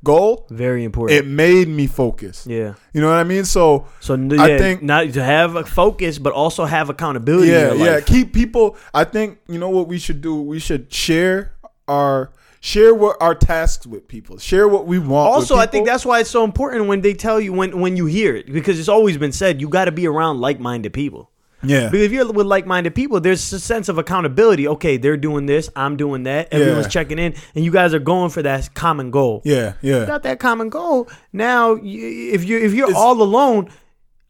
[0.06, 1.18] goal, Very important.
[1.18, 2.46] it made me focus.
[2.48, 2.74] yeah.
[2.94, 3.44] You know what I mean?
[3.44, 7.50] So So n- I yeah, think- not to have a focus, but also have accountability.
[7.52, 8.00] yeah, yeah.
[8.00, 8.76] Keep people.
[8.94, 10.34] I think you know what we should do.
[10.52, 11.52] We should share
[11.88, 14.38] our share what our tasks with people.
[14.38, 15.32] Share what we want.
[15.34, 18.06] Also, I think that's why it's so important when they tell you when when you
[18.06, 21.30] hear it because it's always been said you got to be around like-minded people.
[21.68, 24.66] Yeah, Because if you're with like-minded people, there's a sense of accountability.
[24.68, 26.48] Okay, they're doing this, I'm doing that.
[26.52, 26.90] Everyone's Yeah.
[26.90, 29.42] checking in, and you guys are going for that common goal.
[29.44, 30.04] yeah, yeah.
[30.06, 31.08] got that common goal.
[31.32, 33.68] Now, you, if you if you're It's- all alone,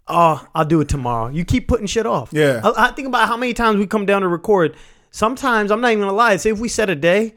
[0.09, 1.29] oh, I'll do it tomorrow.
[1.29, 2.31] You keep putting shit off.
[2.33, 2.61] Yeah.
[2.65, 4.77] I, I think about how many times we come down to record.
[5.11, 6.37] Sometimes I'm not even gonna lie.
[6.37, 7.35] Say if we set a day,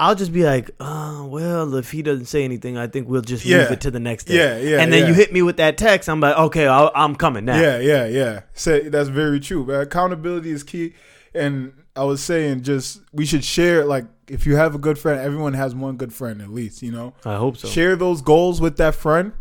[0.00, 3.44] I'll just be like, oh well, if he doesn't say anything, I think we'll just
[3.44, 4.36] move it to the next day.
[4.36, 5.08] Yeah, yeah, And then yeah.
[5.08, 6.08] you hit me with that text.
[6.08, 7.60] I'm like, okay, I'll, I'm coming now.
[7.60, 8.40] Yeah, yeah, yeah.
[8.54, 9.64] Say that's very true.
[9.64, 10.94] But accountability is key.
[11.34, 13.84] And I was saying, just we should share.
[13.84, 16.80] Like, if you have a good friend, everyone has one good friend at least.
[16.82, 17.66] You know, I hope so.
[17.68, 19.32] share those goals with that friend,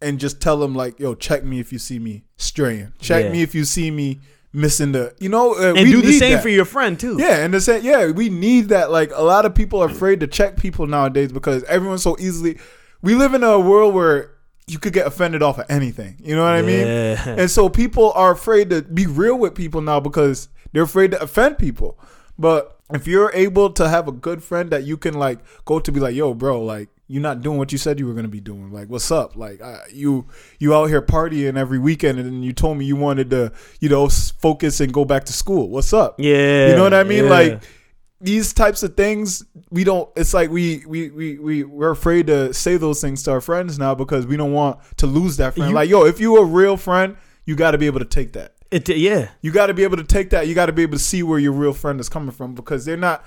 [0.00, 2.94] and just tell them like, "Yo, check me if you see me straying.
[3.00, 3.32] Check Yeah.
[3.32, 4.20] me if you see me
[4.52, 5.14] missing the.
[5.18, 6.42] You know, uh, and we do the same that.
[6.42, 7.16] for your friend too.
[7.18, 7.84] Yeah, and the same.
[7.84, 8.90] Yeah, we need that.
[8.90, 12.58] Like a lot of people are afraid to check people nowadays because everyone's so easily.
[13.02, 14.32] We live in a world where
[14.66, 16.16] you could get offended off of anything.
[16.22, 16.86] You know what I mean?
[16.86, 17.28] Yeah.
[17.38, 21.20] And so people are afraid to be real with people now because they're afraid to
[21.20, 21.98] offend people.
[22.38, 25.92] But if you're able to have a good friend that you can like go to
[25.92, 28.40] be like, yo, bro, like you're not doing what you said you were gonna be
[28.40, 28.70] doing.
[28.72, 29.34] Like, what's up?
[29.34, 30.26] Like, uh, you
[30.60, 34.08] you out here partying every weekend, and you told me you wanted to, you know,
[34.08, 35.68] focus and go back to school.
[35.68, 36.14] What's up?
[36.18, 36.68] Yeah.
[36.68, 37.24] You know what I mean?
[37.24, 37.30] yeah.
[37.30, 37.62] Like
[38.20, 40.08] these types of things, we don't.
[40.14, 43.78] It's like we we we we we're afraid to say those things to our friends
[43.78, 45.70] now because we don't want to lose that friend.
[45.70, 48.34] You- like, yo, if you a real friend, you got to be able to take
[48.34, 48.54] that.
[48.70, 49.30] it, yeah.
[49.40, 50.46] You got to be able to take that.
[50.46, 52.84] You got to be able to see where your real friend is coming from because
[52.84, 53.24] they're not.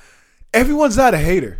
[0.53, 1.57] Everyone's not a hater.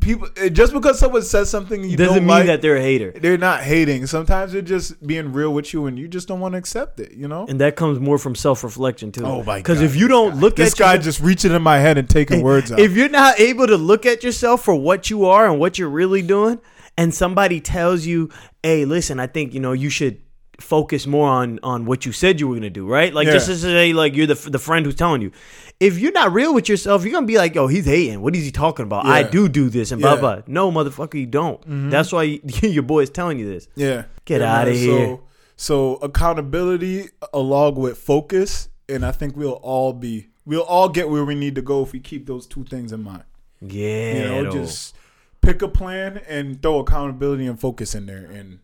[0.00, 3.12] People eh, just because someone says something you Doesn't mean like, that they're a hater.
[3.12, 4.06] they're not hating.
[4.06, 7.12] Sometimes they're just being real with you, and you just don't want to accept it.
[7.12, 7.46] You know.
[7.48, 9.24] And that comes more from self reflection too.
[9.24, 11.62] Oh my Because if you don't look this at this guy your- just reaching in
[11.62, 12.78] my head and taking words out.
[12.80, 15.88] if you're not able to look at yourself for what you are and what you're
[15.90, 16.60] really doing,
[16.96, 18.30] and somebody tells you,
[18.62, 20.20] "Hey, listen, I think you know you should
[20.60, 23.12] focus more on on what you said you were gonna do," right?
[23.12, 23.32] Like Yeah.
[23.34, 25.32] just to say, like you're the the friend who's telling you.
[25.80, 28.20] If you're not real with yourself, you're gonna be like, "Yo, he's hating.
[28.20, 29.06] What is he talking about?
[29.06, 30.20] I do do this and blah Yeah.
[30.20, 30.52] Mm-hmm.
[30.52, 31.90] blah." No, motherfucker, you don't.
[31.90, 33.66] That's why you, your boy is telling you this.
[33.76, 34.04] Yeah.
[34.26, 34.78] Get Yeah, outta man.
[34.78, 35.06] here.
[35.06, 35.20] So,
[35.56, 41.24] so accountability along with focus, and I think we'll all be we'll all get where
[41.24, 43.24] we need to go if we keep those two things in mind.
[43.62, 44.94] Yeah, You know, just
[45.42, 48.58] pick a plan and throw accountability and focus in there and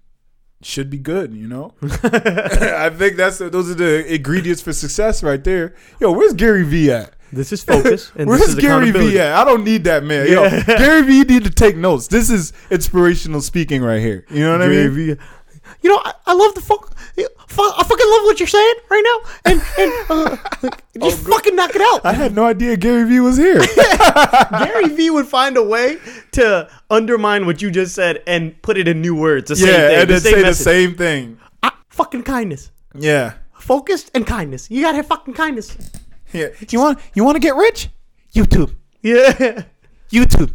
[0.63, 1.75] should be good, you know?
[1.83, 5.75] I think that's those are the ingredients for success right there.
[6.01, 7.13] Yo, where's Gary Vee at?
[7.33, 8.13] this is focus.
[8.17, 8.91] And Where's this is Gary.
[8.91, 9.35] Vee at?
[9.35, 10.29] I don't need that man.
[10.31, 12.07] Yo, Gary Vee need to take notes.
[12.09, 14.25] This is inspirational speaking right here.
[14.31, 15.17] You know what I Gary mean?
[15.17, 15.23] Vee.
[15.83, 16.97] You know, I, I love the fuck.
[16.97, 20.37] fuck- I fucking love what you're saying right now, and and uh,
[21.01, 22.05] just fucking knock it out.
[22.05, 23.61] I had no idea Gary Vee was here.
[24.51, 25.99] Gary Vee would find a way
[26.33, 29.49] to undermine what you just said and put it in new words.
[29.49, 31.39] The same yeah, thing, and the then same say the same thing.
[31.63, 33.35] Ah, fucking kindness, Yeah.
[33.59, 34.71] focused and kindness.
[34.71, 35.77] You gotta have fucking kindness.
[36.33, 36.49] Yeah.
[36.71, 37.89] You want you want to get rich?
[38.35, 38.75] YouTube.
[39.03, 39.63] Yeah,
[40.11, 40.53] YouTube.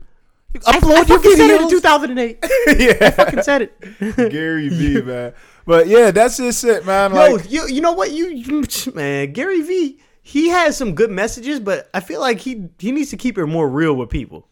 [0.67, 2.37] I, I fucking said it in 2008.
[2.79, 3.07] yeah.
[3.07, 4.31] I fucking said it.
[4.31, 5.33] Gary Vee, man.
[5.65, 7.11] But yeah, that's just it, man.
[7.13, 11.11] Yo, Like you you know what you, you man, Gary Vee, he has some good
[11.11, 14.47] messages, but I feel like he he needs to keep it more real with people.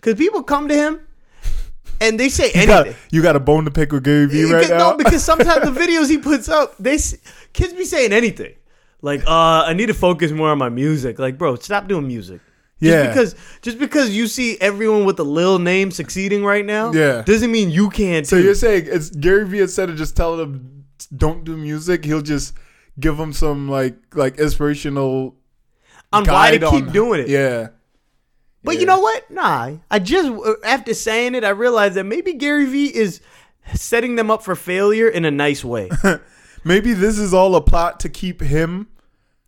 [0.00, 1.00] Cause people come to him
[2.00, 2.92] and they say you anything.
[2.92, 4.90] got, you got a bone to pick with Gary Vee right Because- now.
[4.90, 6.98] No, because sometimes the videos he puts up, they
[7.52, 8.54] kids be saying anything.
[9.02, 11.18] Like, uh, I need to focus more on my music.
[11.18, 12.40] Like, bro, stop doing music.
[12.80, 13.08] Yeah.
[13.08, 17.22] because just because you see everyone with a little name succeeding right now, Yeah.
[17.22, 18.26] doesn't mean you can't.
[18.26, 18.42] So too.
[18.44, 20.84] you're saying it's Gary Vee instead of just telling them
[21.16, 22.54] don't do music, he'll just
[23.00, 25.36] give them some like like inspirational
[26.12, 27.28] on why to keep on- doing it.
[27.28, 27.68] Yeah.
[28.62, 28.80] But Yeah.
[28.80, 29.30] you know what?
[29.30, 29.72] Nah.
[29.90, 33.20] I just uh, after saying it, I realized that maybe Gary Vee is
[33.74, 35.88] setting them up for failure in a nice way.
[36.66, 38.88] Maybe this is all a plot to keep him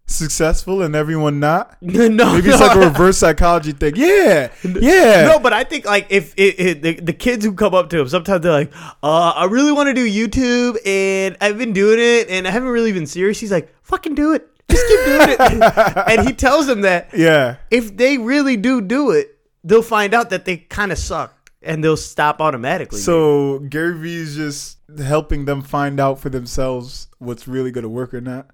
[0.07, 1.77] successful and everyone not.
[1.81, 2.67] no, Maybe it's no.
[2.67, 3.95] like a reverse psychology thing.
[3.97, 4.51] Yeah.
[4.65, 5.27] Yeah.
[5.29, 8.01] No, but I think like if it, it, the, the kids who come up to
[8.01, 11.99] him, sometimes they're like, uh, "I really want to do YouTube, and I've been doing
[11.99, 15.29] it, and I haven't really been serious." He's like, "Fucking do it, just keep doing
[15.31, 15.41] it,"
[16.19, 17.57] and he tells them that Yeah.
[17.71, 21.83] if they really do do it, they'll find out that they kind of suck, and
[21.83, 22.99] they'll stop automatically.
[23.01, 27.89] So Gary Vee is just helping them find out for themselves what's really going to
[27.89, 28.47] work or not.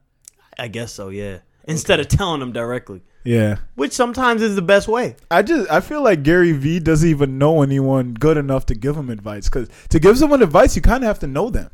[0.59, 1.39] I guess so, yeah.
[1.65, 3.59] Instead of telling them directly, Yeah.
[3.77, 5.15] which sometimes is the best way.
[5.31, 8.97] I just I feel like Gary Vee doesn't even know anyone good enough to give
[8.97, 11.71] him advice because to give someone advice you kind of have to know them.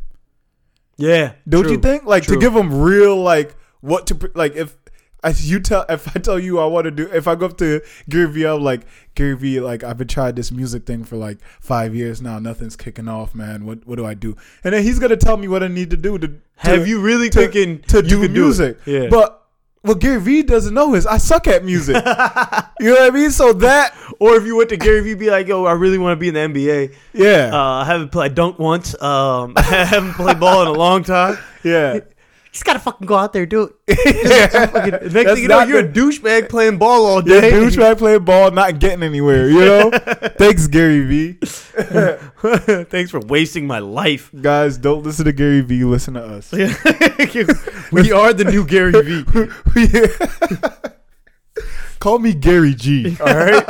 [0.98, 2.04] Yeah, Don't you think?
[2.04, 2.34] Like True.
[2.36, 4.76] to give them real like what to like if
[5.24, 7.58] I you tell if I tell you I want to do if I go up
[7.58, 8.82] to Gary Vee I'm like
[9.16, 12.38] Gary Vee like I've been trying this music thing for like five years now.
[12.38, 13.64] Nothing's kicking off man.
[13.66, 14.36] What what do I do?
[14.62, 17.00] And then he's gonna tell me what I need to do to, to Have you
[17.00, 18.78] really to, thinking to you do could do music?
[18.86, 19.08] Yeah.
[19.10, 19.34] but
[19.82, 21.96] what Gary Vee doesn't know is I suck at music.
[22.80, 23.32] You know what I mean?
[23.32, 26.12] So that Or if you went to Gary Vee, be like, "Yo, I really want
[26.12, 26.94] to be in the NBA.
[27.12, 27.50] yeah.
[27.52, 28.94] Uh, I haven't played dunk once.
[29.02, 31.38] Um, I haven't played ball in a long time.
[31.64, 31.98] yeah
[32.58, 33.94] Just gotta fucking go out there and do it.
[34.50, 37.52] Fucking- next That's thing you know, not you're a douchebag playing ball all Yeah, day.
[37.52, 39.48] douchebag playing ball, not getting anywhere.
[39.48, 39.90] You know.
[40.38, 41.32] Thanks, Gary Vee.
[42.86, 44.32] Thanks for wasting my life.
[44.40, 45.84] Guys, don't listen to Gary Vee.
[45.84, 46.50] Listen to us.
[47.92, 49.24] we are the new Gary Vee.
[52.00, 53.16] Call me Gary G.
[53.20, 53.64] All right,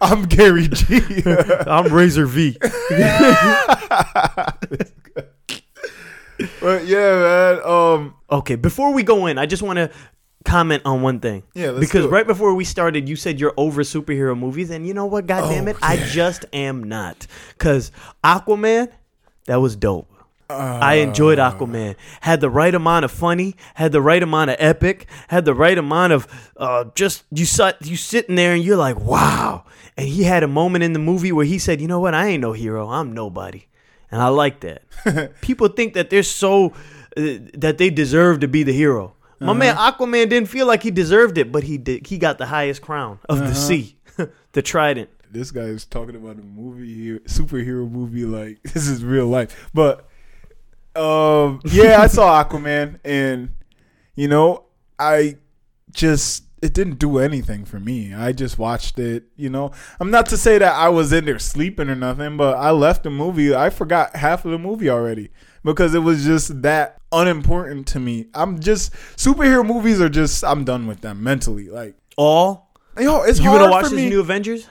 [0.00, 1.00] I'm Gary G.
[1.64, 2.56] I'm Razor V.
[6.60, 7.60] but yeah, man.
[7.64, 9.90] Um, Okay, before we go in, I just want to
[10.44, 11.42] comment on one thing.
[11.54, 12.12] Yeah, let's because do it.
[12.12, 15.26] right before we started, you said you're over superhero movies, and you know what?
[15.26, 17.26] God damn Oh, it, I just am not.
[17.58, 17.90] Cause
[18.24, 18.90] Aquaman,
[19.46, 20.10] that was dope.
[20.48, 21.96] I enjoyed Aquaman.
[22.20, 25.76] Had the right amount of funny, had the right amount of epic, had the right
[25.76, 29.64] amount of uh, just you sat you sitting there and you're like, wow.
[29.96, 32.14] And he had a moment in the movie where he said, you know what?
[32.14, 32.88] I ain't no hero.
[32.88, 33.66] I'm nobody.
[34.10, 34.82] And I like that.
[35.40, 36.72] People think that they're so
[37.16, 39.14] uh, that they deserve to be the hero.
[39.38, 42.06] My man Aquaman didn't feel like he deserved it, but he did.
[42.06, 43.96] He got the highest crown of the sea,
[44.52, 45.10] the trident.
[45.30, 48.24] this guy is talking about a movie here, superhero movie.
[48.24, 49.68] Like this is real life.
[49.74, 50.08] But
[50.94, 53.50] um, yeah, I saw Aquaman, and
[54.14, 54.64] you know,
[54.98, 55.36] I
[55.92, 58.14] just it didn't do anything for me.
[58.14, 59.24] I just watched it.
[59.36, 62.56] You know, I'm not to say that I was in there sleeping or nothing, but
[62.56, 63.54] I left the movie.
[63.54, 65.30] I forgot half of the movie already
[65.64, 68.26] because it was just that unimportant to me.
[68.34, 71.68] I'm just superhero movies are just I'm done with them mentally.
[71.68, 74.08] Like, All yo, it's you gonna watch this me.
[74.08, 74.66] new Avengers?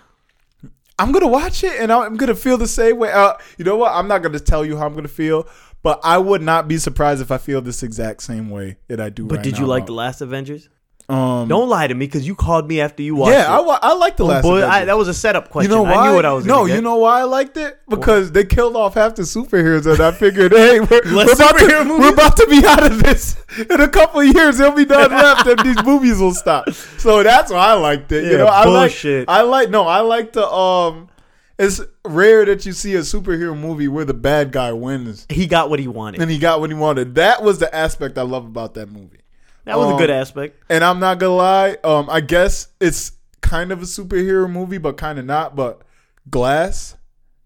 [0.97, 3.11] I'm gonna watch it and I'm gonna feel the same way.
[3.11, 3.91] Uh, you know what?
[3.91, 5.47] I'm not gonna tell you how I'm gonna feel,
[5.83, 9.09] but I would not be surprised if I feel this exact same way that I
[9.09, 9.25] do.
[9.27, 10.69] But right did you now like the last Avengers?
[11.07, 13.65] Um, Don't lie to me because you called me after you watched yeah, I, it.
[13.65, 14.41] wa- I like the Oh, last.
[14.41, 15.69] boy, I, that was a setup question.
[15.69, 15.93] you know why?
[15.93, 16.45] I knew what I was.
[16.47, 20.01] no, you know why I liked it because they killed off half the superheroes, and
[20.01, 21.99] I figured, hey, we're, we're about to movies?
[21.99, 23.35] we're about to be out of this
[23.69, 24.57] in a couple of years.
[24.57, 26.71] There'll be none left, and these movies will stop.
[26.71, 28.23] So that's why I liked it.
[28.25, 29.27] Yeah, you know, I bullshit.
[29.27, 31.09] like I like no, I like the um.
[31.57, 35.69] It's rare that you see a superhero movie where the bad guy wins he got
[35.69, 36.21] what he wanted.
[36.21, 37.15] and he got what he wanted.
[37.15, 39.19] That was the aspect I love about that movie.
[39.65, 40.63] That was a Um, good aspect.
[40.69, 44.97] And I'm not gonna lie, um, I guess it's kind of a superhero movie, but
[44.97, 45.55] kind of not.
[45.55, 45.81] But
[46.29, 46.95] Glass,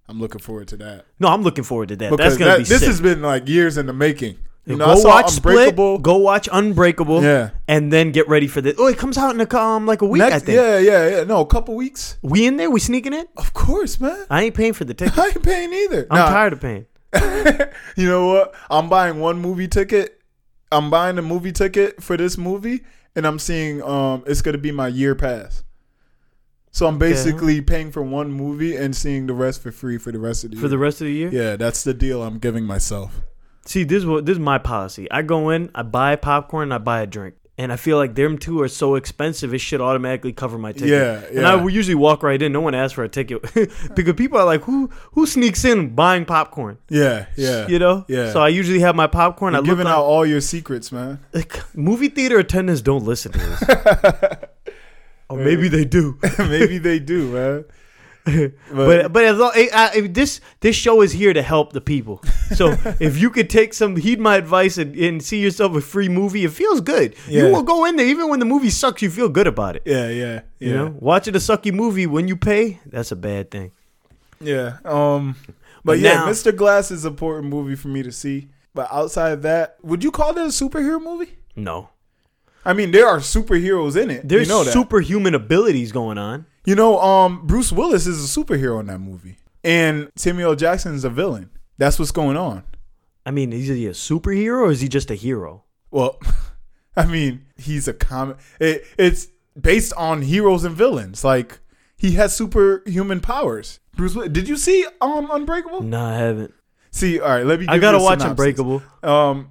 [0.08, 2.10] I'm looking forward to that No, I'm looking forward to that.
[2.12, 2.88] because That's gonna that- be this sick.
[2.88, 4.38] has been like years in the making.
[4.66, 5.96] You know, go watch Unbreakable.
[5.96, 6.02] Split.
[6.04, 7.24] Go watch Unbreakable.
[7.24, 7.50] Yeah.
[7.68, 8.76] and then get ready for this.
[8.78, 10.22] Oh, it comes out in a um like a week.
[10.22, 10.56] I think.
[10.58, 11.24] yeah, yeah, yeah.
[11.24, 12.18] No, a couple weeks.
[12.22, 12.70] We in there?
[12.70, 13.26] We sneaking in?
[13.36, 14.26] Of course, man.
[14.30, 15.18] I ain't paying for the ticket.
[15.18, 16.06] I ain't paying either.
[16.12, 16.86] I'm Nah, tired of paying.
[17.96, 18.54] you know what?
[18.70, 20.19] I'm buying one movie ticket.
[20.72, 22.82] I'm buying a movie ticket for this movie,
[23.16, 25.64] and I'm seeing um it's gonna be my year pass.
[26.72, 30.20] So I'm basically paying for one movie and seeing the rest for free for the
[30.20, 30.70] rest of the For year.
[30.70, 31.30] the rest of the year?
[31.32, 33.22] yeah, that's the deal I'm giving myself.
[33.66, 35.10] See, this is what this is my policy.
[35.10, 37.36] I go in, I buy popcorn, I buy a drink.
[37.60, 40.88] And I feel like them two are so expensive, it should automatically cover my ticket.
[40.88, 41.38] Yeah, yeah.
[41.40, 42.54] And I will usually walk right in.
[42.54, 43.42] No one asks for a ticket
[43.96, 47.68] because people are like, "Who who sneaks in buying popcorn?" Yeah, yeah.
[47.68, 48.06] You know.
[48.08, 48.32] Yeah.
[48.32, 49.56] So I usually have my popcorn.
[49.56, 51.20] You're I giving out all your secrets, man.
[51.34, 53.64] like, movie theater attendants don't listen to this.
[55.30, 56.18] Or maybe they do.
[56.40, 57.66] maybe they do, man.
[58.74, 62.22] But but as long, I, I, this this show is here to help the people.
[62.56, 66.10] So if you could take some heed my advice and, and see yourself a free
[66.10, 67.16] movie, it feels good.
[67.28, 67.48] Yeah.
[67.48, 69.02] You will go in there even when the movie sucks.
[69.02, 69.84] You feel good about it.
[69.86, 70.68] yeah, yeah, yeah.
[70.68, 73.72] You know, watching a sucky movie when you pay, that's a bad thing.
[74.42, 74.78] Yeah.
[74.86, 76.56] Um but, But yeah, now- Mr.
[76.56, 78.50] Glass is an important movie for me to see.
[78.74, 81.38] But outside of that, would you call it a superhero movie?
[81.56, 81.90] No,
[82.64, 84.28] I mean, there are superheroes in it.
[84.28, 86.46] there's you know superhuman abilities going on.
[86.70, 90.56] You know, um, Bruce Willis is a superhero in that movie, and Samuel.
[90.56, 91.50] Jackson is a villain.
[91.80, 92.64] That's what's going on.
[93.26, 95.64] I mean, is he a superhero or is he just a hero?
[95.90, 96.20] Well,
[96.96, 98.38] I mean, he's a comic.
[98.60, 99.30] It, it's
[99.60, 101.24] based on heroes and villains.
[101.24, 101.60] Like
[101.98, 103.80] he has superhuman powers.
[103.96, 104.32] Bruce, Willis.
[104.32, 105.82] did you see um Unbreakable?
[105.82, 106.54] No, I haven't.
[106.92, 107.66] See, all right, let me.
[107.68, 108.30] I gotta watch synopsis.
[108.30, 108.84] Unbreakable.
[109.02, 109.50] Um,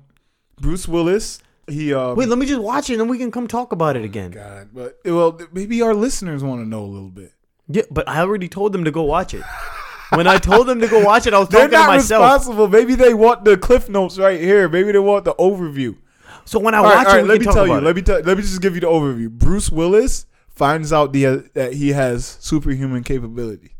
[0.60, 1.40] Bruce Willis.
[1.68, 3.96] He um, Wait, let me just watch it and then we can come talk about
[3.96, 4.30] it again.
[4.30, 7.32] God, but well, maybe our listeners want to know a little bit.
[7.68, 9.42] Yeah, but I already told them to go watch it.
[10.14, 12.22] When I told them to go watch it, I was They're talking to myself.
[12.22, 12.68] responsible.
[12.68, 14.66] Maybe they want the cliff notes right here.
[14.68, 15.96] Maybe they want the overview.
[16.46, 17.72] So when I All watch right, it, right, we let can me talk tell about
[17.74, 17.78] you.
[17.80, 17.84] it.
[17.84, 18.20] Let me tell.
[18.20, 19.28] Let me just give you the overview.
[19.30, 23.76] Bruce Willis finds out the uh, that he has superhuman capability,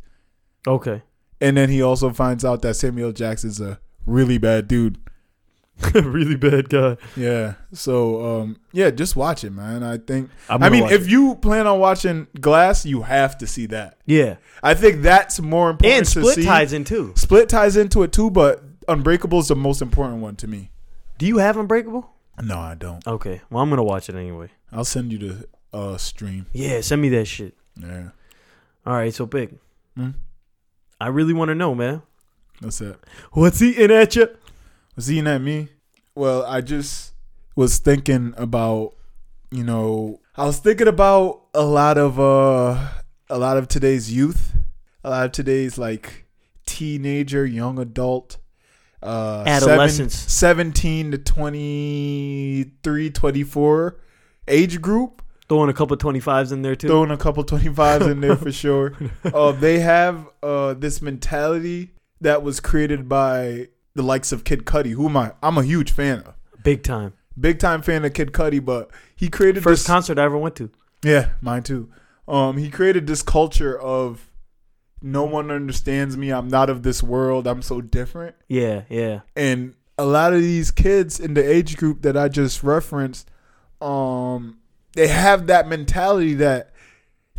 [0.66, 1.02] Okay.
[1.40, 4.98] and then he also finds out that Samuel Jackson's a really bad dude.
[5.94, 6.96] really bad guy.
[7.16, 7.54] Yeah.
[7.72, 9.82] So um, yeah, just watch it, man.
[9.82, 10.30] I think.
[10.48, 13.98] I'm I mean, if you plan on watching Glass, you have to see that.
[14.06, 14.36] Yeah.
[14.62, 15.98] I think that's more important.
[15.98, 17.12] And Split ties in too.
[17.16, 20.70] Split ties into it too, but Unbreakable is the most important one to me.
[21.18, 22.10] Do you have Unbreakable?
[22.42, 23.06] No, I don't.
[23.06, 23.40] Okay.
[23.50, 24.48] Well, I'm gonna watch it anyway.
[24.72, 26.46] I'll send you the uh, stream.
[26.52, 27.54] Yeah, send me that shit.
[27.76, 28.10] Yeah.
[28.86, 29.58] All right, so big.
[29.96, 30.10] Hmm?
[31.00, 32.02] I really want to know, man.
[32.60, 32.98] That's it.
[33.32, 34.28] What's eating at you?
[34.98, 35.68] Was he at me?
[36.16, 37.12] Well, I just
[37.54, 38.94] was thinking about,
[39.52, 42.88] you know, I was thinking about a lot of uh
[43.30, 44.56] a lot of today's youth,
[45.04, 46.26] a lot of today's like
[46.66, 48.38] teenager, young adult,
[49.00, 50.16] uh Adolescence.
[50.16, 54.00] seven- 17 to 23, 24
[54.48, 55.22] age group.
[55.48, 56.88] Throwing a couple 25s in there too.
[56.88, 58.94] Throwing a couple 25s in there for sure.
[59.24, 64.92] Uh, they have uh, this mentality that was created by the likes of Kid Cudi,
[64.92, 65.32] who am I?
[65.42, 66.34] I'm a huge fan of.
[66.62, 67.12] Big time.
[67.38, 69.86] Big time fan of Kid Cudi, but he created First this.
[69.86, 70.70] concert I ever went to.
[71.04, 71.90] yeah, mine too.
[72.26, 74.30] Um, he created this culture of
[75.00, 76.30] no one understands me.
[76.30, 77.46] I'm not of this world.
[77.46, 78.34] I'm so different.
[78.48, 79.20] Yeah, yeah.
[79.36, 83.30] And a lot of these kids in the age group that I just referenced,
[83.80, 84.58] um,
[84.94, 86.72] they have that mentality that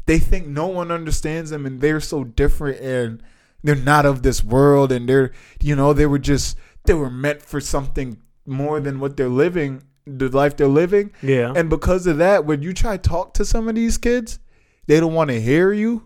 [0.05, 3.21] they think no one understands them and they're so different and
[3.63, 7.41] they're not of this world and they're you know they were just they were meant
[7.41, 11.53] for something more than what they're living the life they're living Yeah.
[11.55, 14.39] and because of that when you try to talk to some of these kids
[14.87, 16.05] they don't want to hear you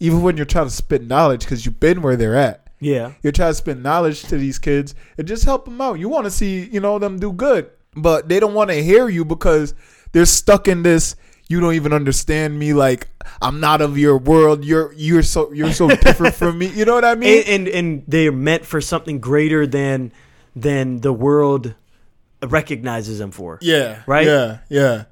[0.00, 3.12] even when you're trying to spit knowledge because you've been where they're at yeah.
[3.22, 5.98] you're trying to spit knowledge to these kids and just help them out.
[5.98, 9.08] You want to see, you know, them do good, but they don't want to hear
[9.08, 9.72] you because
[10.12, 11.16] they're stuck in this.
[11.48, 12.72] You don't even understand me.
[12.72, 13.08] Like
[13.42, 14.64] I'm not of your world.
[14.64, 16.66] You're you're so you're so different from me.
[16.68, 17.44] You know what I mean?
[17.46, 20.12] and, and and they're meant for something greater than
[20.56, 21.74] than the world
[22.42, 23.58] recognizes them for.
[23.62, 24.02] yeah.
[24.06, 24.26] Right?
[24.26, 24.58] Yeah.
[24.68, 25.04] Yeah.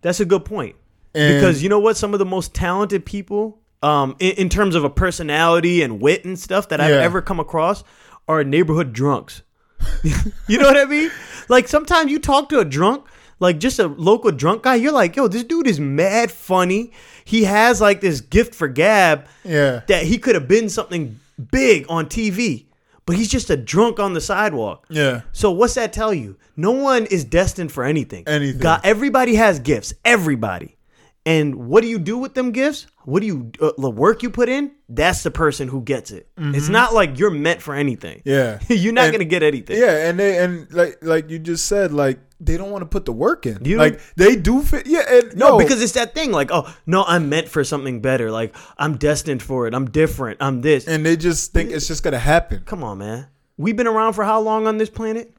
[0.00, 0.76] That's a good point.
[1.14, 1.96] And- because you know what?
[1.96, 6.24] Some of the most talented people, um, in, in terms of a personality and wit
[6.24, 7.00] and stuff that I've Yeah.
[7.02, 7.84] ever come across,
[8.28, 9.42] are neighborhood drunks.
[10.48, 11.10] you know what I mean?
[11.48, 13.04] Like sometimes you talk to a drunk,
[13.42, 16.92] like just a local drunk guy, you're like, yo, this dude is mad funny.
[17.24, 19.82] He has like this gift for gab Yeah.
[19.88, 21.18] that he could have been something
[21.50, 22.66] big on TV,
[23.04, 24.86] but he's just a drunk on the sidewalk.
[24.88, 25.22] Yeah.
[25.32, 26.36] So what's that tell you?
[26.56, 28.24] No one is destined for anything.
[28.26, 28.60] Anything.
[28.60, 29.92] God, everybody has gifts.
[30.04, 30.76] Everybody.
[31.24, 32.88] And what do you do with them gifts?
[33.04, 34.72] What do you uh, the work you put in?
[34.88, 36.26] That's the person who gets it.
[36.36, 38.22] It's not like you're meant for anything.
[38.26, 38.72] Mm-hmm.
[38.72, 38.76] Yeah.
[38.82, 39.78] you're not And- gonna get anything.
[39.80, 43.04] Yeah, and they and like like you just said, like they don't want to put
[43.04, 43.64] the work in.
[43.64, 44.86] You like they do fit.
[44.86, 46.32] Yeah, and No, yo, because it's that thing.
[46.32, 48.30] Like, oh no, I'm meant for something better.
[48.30, 49.74] Like I'm destined for it.
[49.74, 50.42] I'm different.
[50.42, 50.86] I'm this.
[50.86, 52.62] and they just think it's just gonna happen.
[52.64, 53.28] Come on, man.
[53.56, 55.34] We've been around for how long on this planet?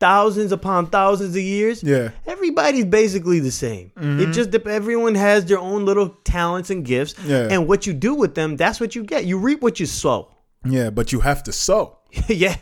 [0.00, 1.82] Thousands upon thousands of years.
[1.82, 2.10] Yeah.
[2.26, 3.92] Everybody's basically the same.
[3.96, 4.32] It mm-hmm.
[4.32, 7.14] just everyone has their own little talents and gifts.
[7.24, 7.48] Yeah.
[7.50, 9.24] And what you do with them, that's what you get.
[9.24, 10.34] You reap what you sow.
[10.64, 11.98] Yeah, but you have to sow.
[12.28, 12.56] yeah.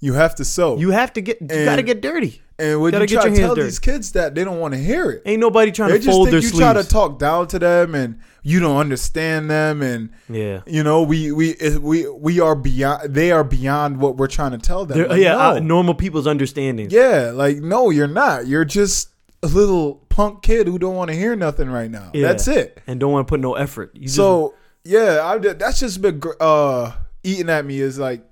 [0.00, 0.76] You have to sow.
[0.78, 2.42] You have to get you And- gotta get dirty.
[2.58, 3.66] And when gotta you try to tell dirty.
[3.66, 5.22] these kids that, they don't want to hear it.
[5.26, 6.58] Ain't nobody trying They to just fold think their you sleeves.
[6.60, 10.62] try to talk down to them, and you don't understand them, and yeah.
[10.66, 13.14] you know we we we we are beyond.
[13.14, 15.08] They are beyond what we're trying to tell them.
[15.08, 15.38] Like, yeah, no.
[15.40, 16.88] uh, normal people's understanding.
[16.90, 18.46] yeah, like no, you're not.
[18.46, 19.10] You're just
[19.42, 22.10] a little punk kid who don't want to hear nothing right now.
[22.12, 22.26] Yeah.
[22.26, 22.80] That's it.
[22.88, 23.92] and don't want to put no effort.
[23.94, 24.54] You just- So
[24.84, 26.92] yeah, I that's just been uh
[27.22, 28.24] eating at me is like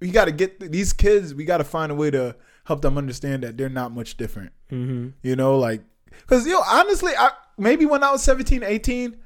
[0.00, 1.34] we got to get th- these kids.
[1.34, 2.34] We got to find a way to
[2.68, 4.52] help them understand that they're not much different.
[4.70, 5.14] Mhm.
[5.22, 5.80] You know, like
[6.20, 9.16] because yo honestly, I maybe when I was 17, 18,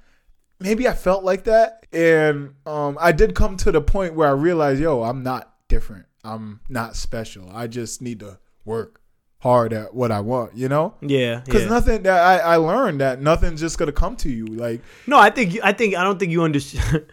[0.61, 4.33] maybe I felt like that, and um I did come to the point where I
[4.33, 6.07] realized, yo, I'm not different.
[6.25, 7.51] I'm not special.
[7.53, 9.01] I just need to work
[9.43, 10.57] hard at what I want.
[10.57, 10.95] You know.
[11.01, 11.69] yeah, Because yeah.
[11.69, 14.47] nothing that I, I learned that nothing's just gonna come to you.
[14.47, 17.07] Like No, I think I think I don't think you understand.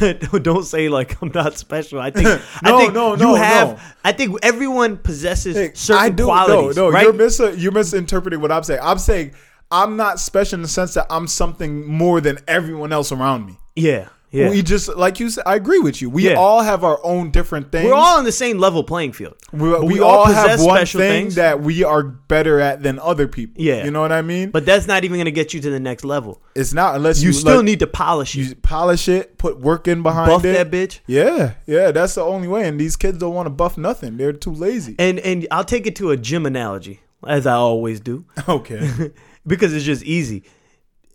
[0.42, 2.00] don't say like I'm not special.
[2.00, 2.26] I think
[2.62, 3.68] I No, think no, you no, have.
[3.76, 3.78] no.
[4.04, 7.04] I think everyone possesses Hey, certain I do, qualities, No, no, right?
[7.04, 8.80] you're mis you're misinterpreting what I'm saying.
[8.82, 9.32] I'm saying
[9.70, 13.58] I'm not special in the sense that I'm something more than everyone else around me.
[13.74, 14.50] yeah, yeah.
[14.50, 15.44] We just like you said.
[15.46, 16.10] I agree with you.
[16.10, 16.34] We Yeah.
[16.34, 17.86] all have our own different things.
[17.86, 19.34] We're all on the same level playing field.
[19.52, 21.34] we, but we all have one special thing things.
[21.36, 23.62] that we are better at than other people.
[23.62, 23.84] Yeah.
[23.84, 24.50] you know what I mean.
[24.50, 26.40] But that's not even going to get you to the next level.
[26.54, 28.40] it's not unless You you, still need to polish it.
[28.40, 30.52] you polish it, put work in behind Buff it.
[30.52, 31.00] that bitch.
[31.06, 32.68] Yeah, yeah, that's the only way.
[32.68, 34.16] And these kids don't want to buff nothing.
[34.16, 34.96] They're too lazy.
[34.98, 38.24] And and I'll take it to a gym analogy, as I always do.
[38.48, 39.12] Okay.
[39.46, 40.42] because it's just easy.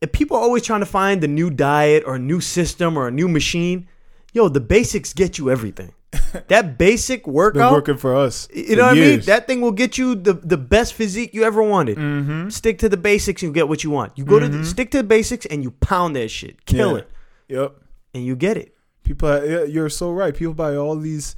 [0.01, 3.07] If people are always trying to find the new diet or a new system or
[3.07, 3.87] a new machine,
[4.33, 5.93] yo, the basics get you everything.
[6.47, 8.47] that basic Been workout, working for us.
[8.53, 9.19] you know what I mean?
[9.21, 11.97] That thing will get you the, the best physique you ever wanted.
[11.97, 12.49] Mm-hmm.
[12.49, 14.17] Stick to the basics, and you get what you want.
[14.17, 16.97] You go to the, stick to the basics and you pound that shit, kill Yeah.
[16.97, 17.09] it,
[17.49, 17.75] Yep.
[18.15, 18.75] and you get it.
[19.03, 20.35] People, yeah, you're so right.
[20.35, 21.35] People buy all these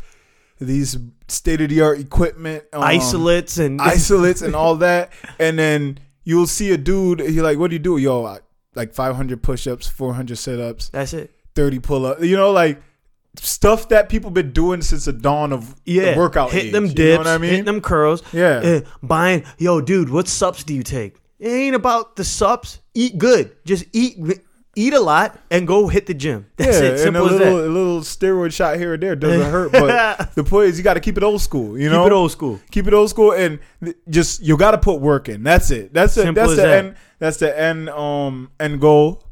[0.59, 0.97] these
[1.27, 6.47] state of the art equipment, um, Isolates and isolates, and all that, and then you'll
[6.47, 7.19] see a dude.
[7.19, 7.97] He like, what do you do?
[7.97, 8.39] Yo, I,
[8.75, 11.31] like 500 push-ups, 400 sit-ups, That's it.
[11.55, 12.23] 30 pull-ups.
[12.23, 12.81] You know, like
[13.35, 16.51] stuff that people been doing since the dawn of Yeah, the workout.
[16.51, 17.53] hit age, them you dips, know what I mean?
[17.55, 18.21] hit them curls.
[18.31, 18.61] Yeah.
[18.63, 21.15] Eh, buying, yo, dude, what sups do you take?
[21.39, 22.79] It ain't about the sups.
[22.93, 23.51] Eat good.
[23.65, 24.17] Just eat,
[24.75, 26.45] eat a lot, and go hit the gym.
[26.57, 26.89] That's yeah, it.
[26.91, 27.67] and a Simple as little, that.
[27.67, 30.93] a little steroid shot here or there doesn't hurt, but the point is you got
[30.93, 31.77] to keep it old school.
[31.77, 32.59] You know, Keep it old school.
[32.71, 33.59] keep it old school and
[34.09, 35.43] just you got to put work in.
[35.43, 35.91] That's it.
[35.93, 36.21] That's it.
[36.23, 36.95] Simple That's the that.
[37.23, 37.87] That's the end.
[37.87, 39.23] Um, end goal.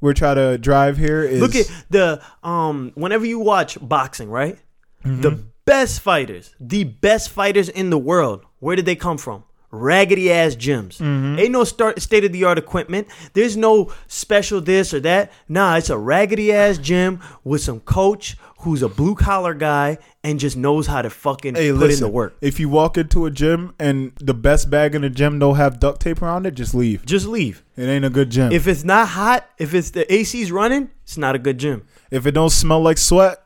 [0.00, 1.22] We're trying to drive here.
[1.22, 2.92] Is Look at the um.
[2.94, 4.58] Whenever you watch boxing, right?
[5.04, 5.20] Mm-hmm.
[5.20, 8.42] The best fighters, the best fighters in the world.
[8.60, 9.44] Where did they come from?
[9.70, 10.98] Raggedy ass gyms.
[10.98, 11.38] Mm-hmm.
[11.38, 13.08] Ain't no start state of the art equipment.
[13.32, 15.32] There's no special this or that.
[15.48, 20.40] Nah, it's a raggedy ass gym with some coach who's a blue collar guy and
[20.40, 22.04] just knows how to fucking Hey, put listen.
[22.04, 22.36] in the work.
[22.40, 25.78] If you walk into a gym and the best bag in the gym don't have
[25.78, 27.04] duct tape around it, just leave.
[27.04, 27.62] Just leave.
[27.76, 28.52] It ain't a good gym.
[28.52, 31.86] If, it's not hot, if it's the AC's running, it's not a good gym.
[32.10, 33.42] If it don't smell like sweat,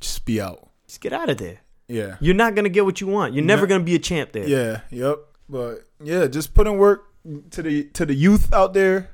[0.00, 0.68] just be out.
[0.86, 1.58] Just get out of there.
[1.88, 2.16] Yeah.
[2.20, 3.34] You're not gonna get what you want.
[3.34, 4.46] You're never gonna be a champ there.
[4.46, 5.18] Yeah, yep.
[5.50, 7.06] But yeah, just put in work
[7.50, 9.10] to the to the youth out there,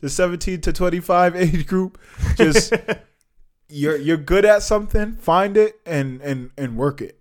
[0.00, 1.98] the 17 to 25 age group.
[2.36, 2.72] Just
[3.68, 7.18] you're you're good at something, find it and and and work it.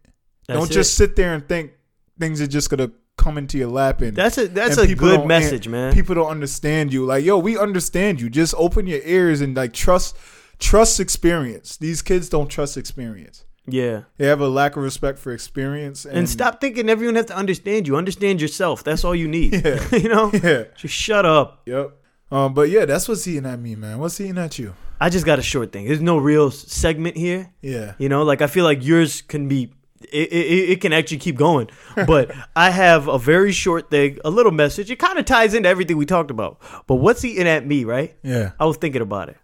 [0.47, 0.73] That's Don't it.
[0.73, 1.71] just sit there and think
[2.19, 5.67] things are just gonna come into your lap and That's a that's a good message,
[5.67, 5.93] man.
[5.93, 7.05] People don't understand you.
[7.05, 8.29] Like, yo, we understand you.
[8.29, 10.15] Just open your ears and like trust
[10.59, 11.77] trust experience.
[11.77, 13.43] These kids don't trust experience.
[13.67, 14.03] Yeah.
[14.17, 17.35] They have a lack of respect for experience and, And stop thinking everyone has to
[17.35, 17.97] understand you.
[17.97, 18.83] Understand yourself.
[18.83, 19.53] That's all you need.
[19.53, 19.83] Yeah.
[19.95, 20.31] you know?
[20.47, 20.65] Yeah.
[20.75, 21.63] Just shut up.
[21.65, 21.91] Yep.
[22.31, 23.99] Um, but yeah, that's what's eating at me, man.
[23.99, 24.75] What's eating at you?
[24.99, 25.85] I just got a short thing.
[25.85, 27.51] There's no real segment here.
[27.61, 27.93] Yeah.
[27.97, 29.73] You know, like I feel like yours can be
[30.11, 31.69] it, it, it can actually keep going.
[32.07, 34.91] But I have a very short thing, a little message.
[34.91, 36.59] It kind of ties into everything we talked about.
[36.85, 38.15] But what's eating at me, right?
[38.23, 38.51] Yeah.
[38.59, 39.37] I was thinking about it.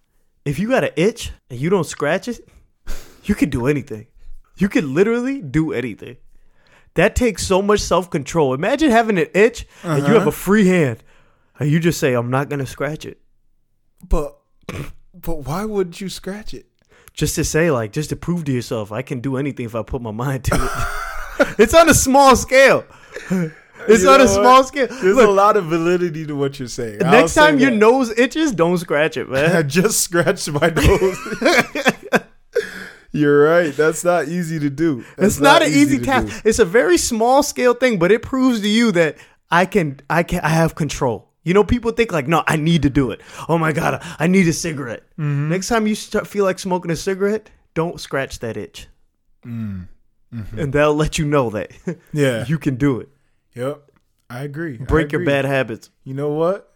[0.46, 2.48] If you got an itch and you don't scratch it,
[3.24, 4.08] you can do anything.
[4.58, 6.18] You can literally do anything.
[6.96, 8.54] That takes so much self control.
[8.54, 10.20] Imagine having an itch and you Uh-huh.
[10.20, 11.04] have a free hand
[11.60, 13.20] and you just say, I'm not going to scratch it.
[14.08, 14.38] But
[15.14, 16.68] but why would you scratch it?
[17.14, 19.84] Just to say, like, just to prove to yourself, I can do anything if I
[19.84, 21.56] put my mind to it.
[21.60, 22.86] it's on a small scale.
[23.88, 24.68] It's You on a small what?
[24.68, 24.88] scale.
[24.88, 27.04] There's Look, a lot of validity to what you're saying.
[27.04, 27.78] I'll next say time your that.
[27.78, 29.56] nose itches, don't scratch it, man.
[29.56, 31.18] I just scratched my nose.
[33.14, 33.74] You're right.
[33.76, 35.06] That's not easy to do.
[35.18, 36.44] That's it's not, an easy, to task.
[36.44, 36.50] do.
[36.50, 39.18] It's a very small scale thing, but it proves to you that
[39.52, 41.30] I can, I can, I have control.
[41.44, 43.22] You know, people think like, no, I need to do it.
[43.48, 45.04] Oh my god, I need a cigarette.
[45.20, 45.50] Mm-hmm.
[45.50, 48.88] Next time you start feel like smoking a cigarette, don't scratch that itch,
[49.46, 49.88] Mm.
[50.34, 50.60] Mm-hmm.
[50.60, 51.72] and they'll let you know that
[52.14, 52.46] Yeah.
[52.48, 53.10] you can do it.
[53.56, 53.92] Yep.
[54.30, 54.80] I agree.
[54.82, 55.92] I Break your bad habits.
[56.04, 56.73] You know what?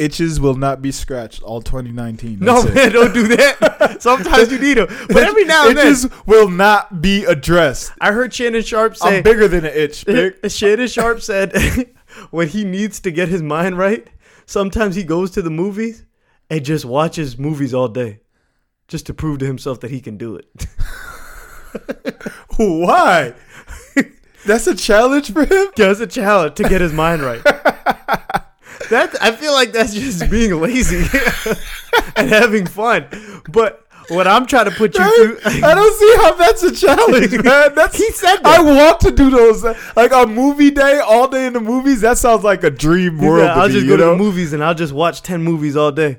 [0.00, 2.38] Itches will not be scratched all 2019.
[2.38, 3.98] No, That's man, don't do that.
[4.00, 7.92] Sometimes you need them, but every now and then, itches will not be addressed.
[8.00, 9.18] I heard Shannon Sharpe say.
[9.18, 10.06] I'm bigger than an itch.
[10.06, 10.36] Big.
[10.50, 11.54] Shannon Sharpe said,
[12.30, 14.08] when he needs to get his mind right,
[14.46, 16.06] sometimes he goes to the movies
[16.48, 18.20] and just watches movies all day,
[18.88, 20.46] just to prove to himself that he can do it.
[22.56, 23.34] Why?
[24.46, 25.66] That's a challenge for him.
[25.76, 27.42] That's a challenge to get his mind right.
[28.90, 30.98] That I feel like that's just being lazy
[32.16, 33.06] and having fun.
[33.50, 37.32] But what I'm trying to put you through, I don't see how that's a challenge,
[37.44, 37.74] man.
[37.74, 38.58] That's He said that.
[38.58, 39.62] I want to do those
[39.94, 42.00] like on movie day, all day in the movies.
[42.00, 43.44] That sounds like a dream world.
[43.44, 45.92] Yeah, I'll me, just go to the movies and I'll just watch ten movies all
[45.92, 46.18] day.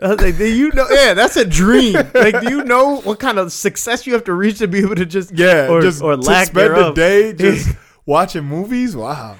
[0.00, 0.86] I was like, do you know?
[0.92, 1.94] Yeah, that's a dream.
[2.14, 4.94] Like, do you know what kind of success you have to reach to be able
[4.94, 6.94] to just Yeah, or, just or to spend thereof.
[6.94, 7.68] the day just
[8.06, 8.96] watching movies.
[8.96, 9.36] Wow.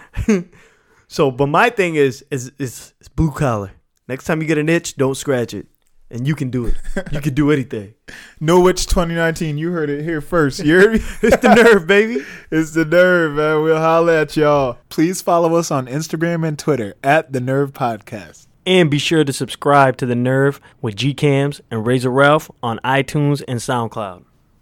[1.09, 3.73] So, but my thing is is is, is blue collar.
[4.09, 5.67] Next time you get an itch, don't scratch it,
[6.11, 6.75] and you can do it.
[7.11, 7.95] You can do anything.
[8.41, 9.59] No Witch 2019.
[9.59, 10.61] You heard it here first.
[10.65, 10.99] You heard me?
[11.23, 12.25] It's the nerve, baby.
[12.51, 13.63] It's the nerve, man.
[13.63, 14.79] We'll holler at y'all.
[14.91, 18.47] Please follow us on Instagram and Twitter at the Nerve Podcast.
[18.67, 23.43] And be sure to subscribe to the Nerve with Gcamz and Razor Ralph on iTunes
[23.49, 24.25] and SoundCloud.